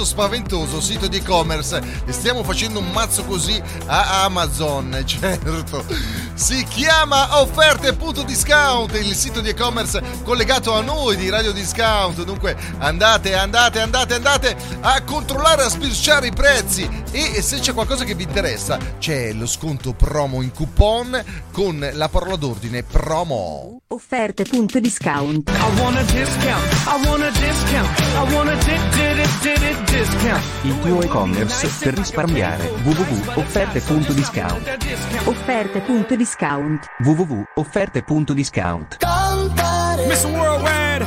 Successo 0.00 0.04
spaventoso, 0.04 0.80
sito 0.80 1.06
di 1.06 1.18
e-commerce, 1.18 1.80
e 2.06 2.12
stiamo 2.12 2.42
facendo 2.42 2.78
un 2.78 2.90
mazzo 2.90 3.24
così 3.24 3.60
a 3.86 4.24
Amazon, 4.24 5.02
certo. 5.04 5.84
Si 6.34 6.64
chiama 6.64 7.40
offerte.discount, 7.40 8.94
il 8.94 9.14
sito 9.14 9.40
di 9.40 9.50
e-commerce 9.50 10.02
collegato 10.24 10.74
a 10.74 10.80
noi 10.80 11.16
di 11.16 11.28
Radio 11.28 11.52
Discount. 11.52 12.24
Dunque 12.24 12.56
andate, 12.78 13.34
andate, 13.34 13.80
andate, 13.80 14.14
andate 14.14 14.56
a 14.80 15.02
controllare, 15.02 15.64
a 15.64 15.68
spirciare 15.68 16.28
i 16.28 16.32
prezzi 16.32 16.88
e 17.10 17.42
se 17.42 17.58
c'è 17.58 17.74
qualcosa 17.74 18.04
che 18.04 18.14
vi 18.14 18.22
interessa 18.22 18.78
c'è 18.98 19.32
lo 19.32 19.46
sconto 19.46 19.92
promo 19.92 20.42
in 20.42 20.52
coupon 20.52 21.22
con 21.52 21.90
la 21.92 22.08
parola 22.08 22.36
d'ordine 22.36 22.82
promo. 22.82 23.80
Want 25.78 25.96
a 25.96 27.30
discount. 27.40 27.98
Il 30.62 30.80
tuo 30.80 31.02
e-commerce 31.02 31.68
per 31.80 31.94
risparmiare 31.94 32.70
www.offerte.discount 32.82 34.78
Offerte.discount. 35.24 36.86
www.offerte.discount 36.98 38.96
Mr. 40.06 40.26
Worldwide. 40.30 41.06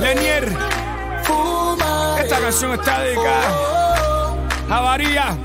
Lenier. 0.00 0.56
Esta 2.20 2.38
canción 2.38 2.72
está 2.78 3.00
dedicada 3.00 3.48
a 4.68 4.82
María. 4.82 5.38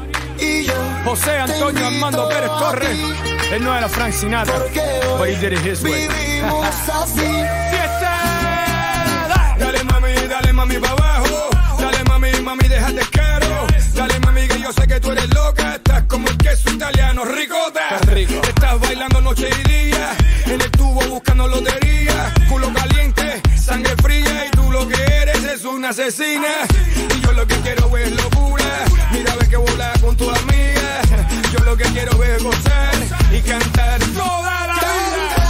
José 1.06 1.40
Antonio 1.40 1.88
Armando 1.88 2.28
Pérez 2.28 2.50
Torres. 2.60 3.33
Él 3.54 3.64
no 3.64 3.76
era 3.76 3.88
Frank 3.88 4.14
Sinatra, 4.14 4.58
but 5.20 5.30
he 5.30 5.36
did 5.36 5.54
it 5.54 5.60
his 5.60 5.84
way. 5.84 6.08
Fiesta. 6.10 7.06
Dale 9.60 9.84
mami, 9.84 10.28
dale 10.28 10.54
mami 10.54 10.80
pa' 10.80 10.90
abajo. 10.90 11.50
Dale 11.78 12.04
mami, 12.06 12.32
mami, 12.42 12.68
déjate 12.68 13.06
caro. 13.12 13.68
Dale 13.94 14.20
mami 14.22 14.48
que 14.48 14.60
yo 14.60 14.74
sé 14.74 14.88
que 14.88 15.00
tú 15.00 15.12
eres 15.12 15.32
loca. 15.36 15.76
Estás 15.76 16.02
como 16.08 16.28
el 16.30 16.38
queso 16.38 16.72
italiano, 16.72 17.26
ricota. 17.26 18.00
Estás 18.48 18.80
bailando 18.80 19.22
noche 19.22 19.48
y 19.48 19.70
día. 19.70 20.18
En 20.48 20.60
el 20.60 20.72
tubo 20.72 21.02
buscando 21.08 21.48
lotería. 21.48 22.34
Culo 22.50 22.74
caliente, 22.74 23.40
sangre 23.56 23.96
fría. 24.02 24.48
Y 24.48 24.50
tú 24.50 24.72
lo 24.72 24.88
que 24.88 24.96
eres 24.96 25.44
es 25.44 25.64
una 25.64 25.90
asesina. 25.90 26.50
Y 27.16 27.22
yo 27.22 27.32
lo 27.34 27.46
que 27.46 27.56
quiero 27.58 27.96
es 27.98 28.12
locura. 28.14 28.66
Mira, 29.12 29.36
ve 29.36 29.48
que 29.48 29.58
volar 29.58 30.02
con 30.02 30.18
tu 30.18 30.28
amiga. 30.28 31.02
Yo 31.52 31.64
lo 31.64 31.78
que 31.78 31.84
quiero 31.84 32.24
es 32.24 32.42
gozar 32.42 32.93
cantar 33.46 34.00
toda 34.00 34.68
la 34.68 34.74
vida. 34.74 35.44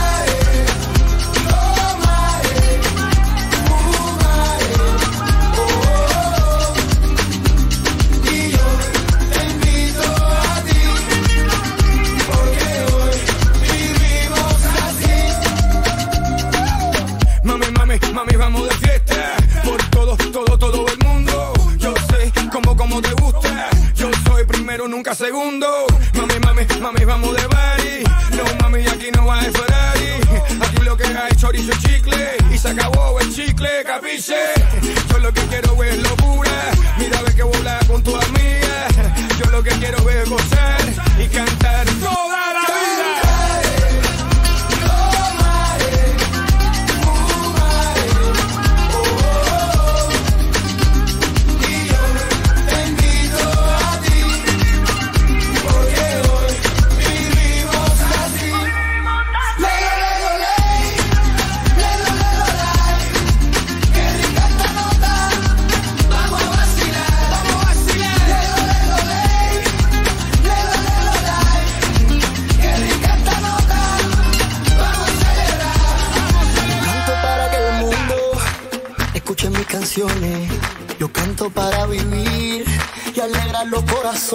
Mami, 18.13 18.35
vamos 18.35 18.69
de 18.69 18.75
fiesta. 18.75 19.35
Por 19.63 19.83
todo, 19.89 20.15
todo, 20.17 20.57
todo 20.57 20.85
el 20.87 20.97
mundo. 21.05 21.53
Yo 21.77 21.93
sé 22.09 22.31
cómo, 22.51 22.75
cómo 22.75 23.01
te 23.01 23.11
gusta. 23.13 23.69
Yo 23.95 24.09
soy 24.25 24.45
primero, 24.45 24.87
nunca 24.87 25.13
segundo. 25.13 25.67
Mami, 26.13 26.39
mami, 26.39 26.65
mami, 26.79 27.05
vamos 27.05 27.35
de 27.35 27.49
party. 27.49 27.82
Hay 29.43 29.51
Ferrari. 29.51 30.09
Aquí 30.61 30.83
lo 30.83 30.95
que 30.95 31.05
hay 31.05 31.35
chorizo 31.35 31.71
y 31.73 31.77
chicle. 31.81 32.37
Y 32.53 32.57
se 32.57 32.69
acabó 32.69 33.19
el 33.19 33.33
chicle, 33.33 33.83
capiche. 33.85 34.35
Yo 35.09 35.17
lo 35.19 35.33
que 35.33 35.41
quiero 35.47 35.83
es 35.83 35.97
locura. 35.97 36.51
Mira, 36.97 37.21
ve 37.23 37.35
que 37.35 37.43
volar 37.43 37.85
con 37.87 38.01
tu 38.01 38.15
amiga. 38.15 38.87
Yo 39.43 39.51
lo 39.51 39.61
que 39.61 39.71
quiero 39.71 40.09
es 40.09 40.29
gozar 40.29 40.52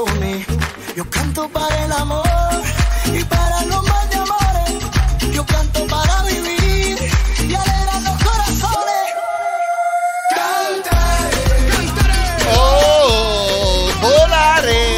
corazones. 0.04 0.46
Yo 0.96 1.08
canto 1.10 1.48
para 1.48 1.84
el 1.84 1.92
amor 1.92 2.24
y 3.12 3.24
para 3.24 3.64
los 3.64 3.82
más 3.88 4.10
de 4.10 4.16
amores. 4.16 5.32
Yo 5.32 5.44
canto 5.46 5.86
para 5.86 6.22
vivir 6.22 6.98
y 7.40 7.54
alegrar 7.54 8.02
los 8.02 8.22
corazones. 8.22 9.14
Oh, 12.54 13.90
volare! 14.00 14.96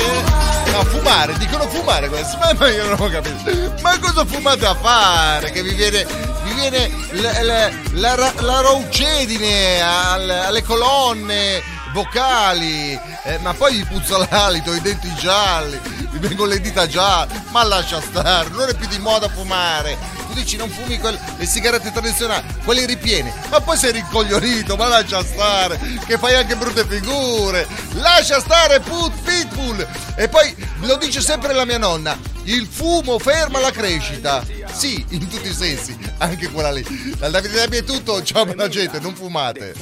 No, 0.72 0.84
fumare, 0.84 1.38
dicono 1.38 1.66
fumare 1.68 2.08
questo, 2.08 2.38
ma, 2.38 2.68
io 2.68 2.84
non 2.88 3.00
ho 3.00 3.10
capito. 3.10 3.74
Ma 3.82 3.98
cosa 3.98 4.24
fumate 4.24 4.66
a 4.66 4.74
fare? 4.74 5.50
Che 5.52 5.62
vi 5.62 5.74
viene, 5.74 6.06
vi 6.44 6.54
viene 6.54 6.90
la, 7.12 7.42
la, 7.42 7.70
la, 7.92 8.32
la 8.40 8.60
raucedine 8.60 9.82
al- 9.82 10.30
alle 10.30 10.62
colonne 10.62 11.62
vocali, 11.92 12.98
eh, 13.24 13.38
ma 13.38 13.54
poi 13.54 13.76
vi 13.76 13.84
puzza 13.84 14.16
l'alito, 14.30 14.72
i 14.74 14.80
denti 14.80 15.12
gialli, 15.14 15.78
vi 16.10 16.18
vengono 16.18 16.50
le 16.50 16.60
dita 16.60 16.86
gialle, 16.86 17.42
ma 17.50 17.62
lascia 17.64 18.00
stare, 18.00 18.48
non 18.50 18.68
è 18.68 18.74
più 18.74 18.86
di 18.88 18.98
moda 18.98 19.28
fumare. 19.28 20.18
Tu 20.28 20.34
dici 20.36 20.56
non 20.56 20.70
fumi 20.70 20.98
quel- 20.98 21.18
le 21.36 21.44
sigarette 21.46 21.90
tradizionali, 21.90 22.46
quelle 22.64 22.86
ripiene, 22.86 23.32
ma 23.48 23.60
poi 23.60 23.76
sei 23.76 23.92
rincoglionito, 23.92 24.76
ma 24.76 24.86
lascia 24.86 25.24
stare, 25.24 25.78
che 26.06 26.18
fai 26.18 26.34
anche 26.36 26.56
brutte 26.56 26.86
figure. 26.86 27.66
Lascia 27.94 28.40
stare 28.40 28.80
put 28.80 29.12
pitbull. 29.22 29.86
E 30.14 30.28
poi 30.28 30.54
lo 30.80 30.96
dice 30.96 31.20
sempre 31.20 31.52
la 31.52 31.64
mia 31.64 31.78
nonna, 31.78 32.16
il 32.44 32.66
fumo 32.70 33.18
ferma 33.18 33.58
la 33.58 33.72
crescita. 33.72 34.44
Sì, 34.72 35.04
in 35.10 35.28
tutti 35.28 35.48
i 35.48 35.54
sensi, 35.54 35.98
anche 36.18 36.48
quella 36.48 36.70
lì. 36.70 36.84
Dal 37.18 37.30
Davide 37.32 37.56
Dabbi 37.56 37.76
è 37.78 37.84
tutto, 37.84 38.22
ciao 38.22 38.44
buona 38.44 38.68
gente, 38.68 39.00
non 39.00 39.14
fumate. 39.14 39.74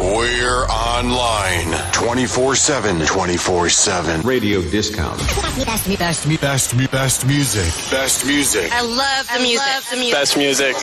We're 0.00 0.64
online 0.64 1.76
24 1.92 2.54
7. 2.54 3.04
24 3.04 3.68
7. 3.68 4.22
Radio 4.22 4.62
Discount. 4.62 5.18
Best, 5.18 5.66
best, 5.66 5.98
best, 5.98 6.40
best, 6.40 6.90
best 6.90 7.26
music. 7.26 7.90
Best 7.90 8.24
music. 8.24 8.72
I 8.72 8.80
love 8.80 9.28
the 9.30 9.42
music. 9.42 10.10
Best 10.10 10.38
music. 10.38 10.76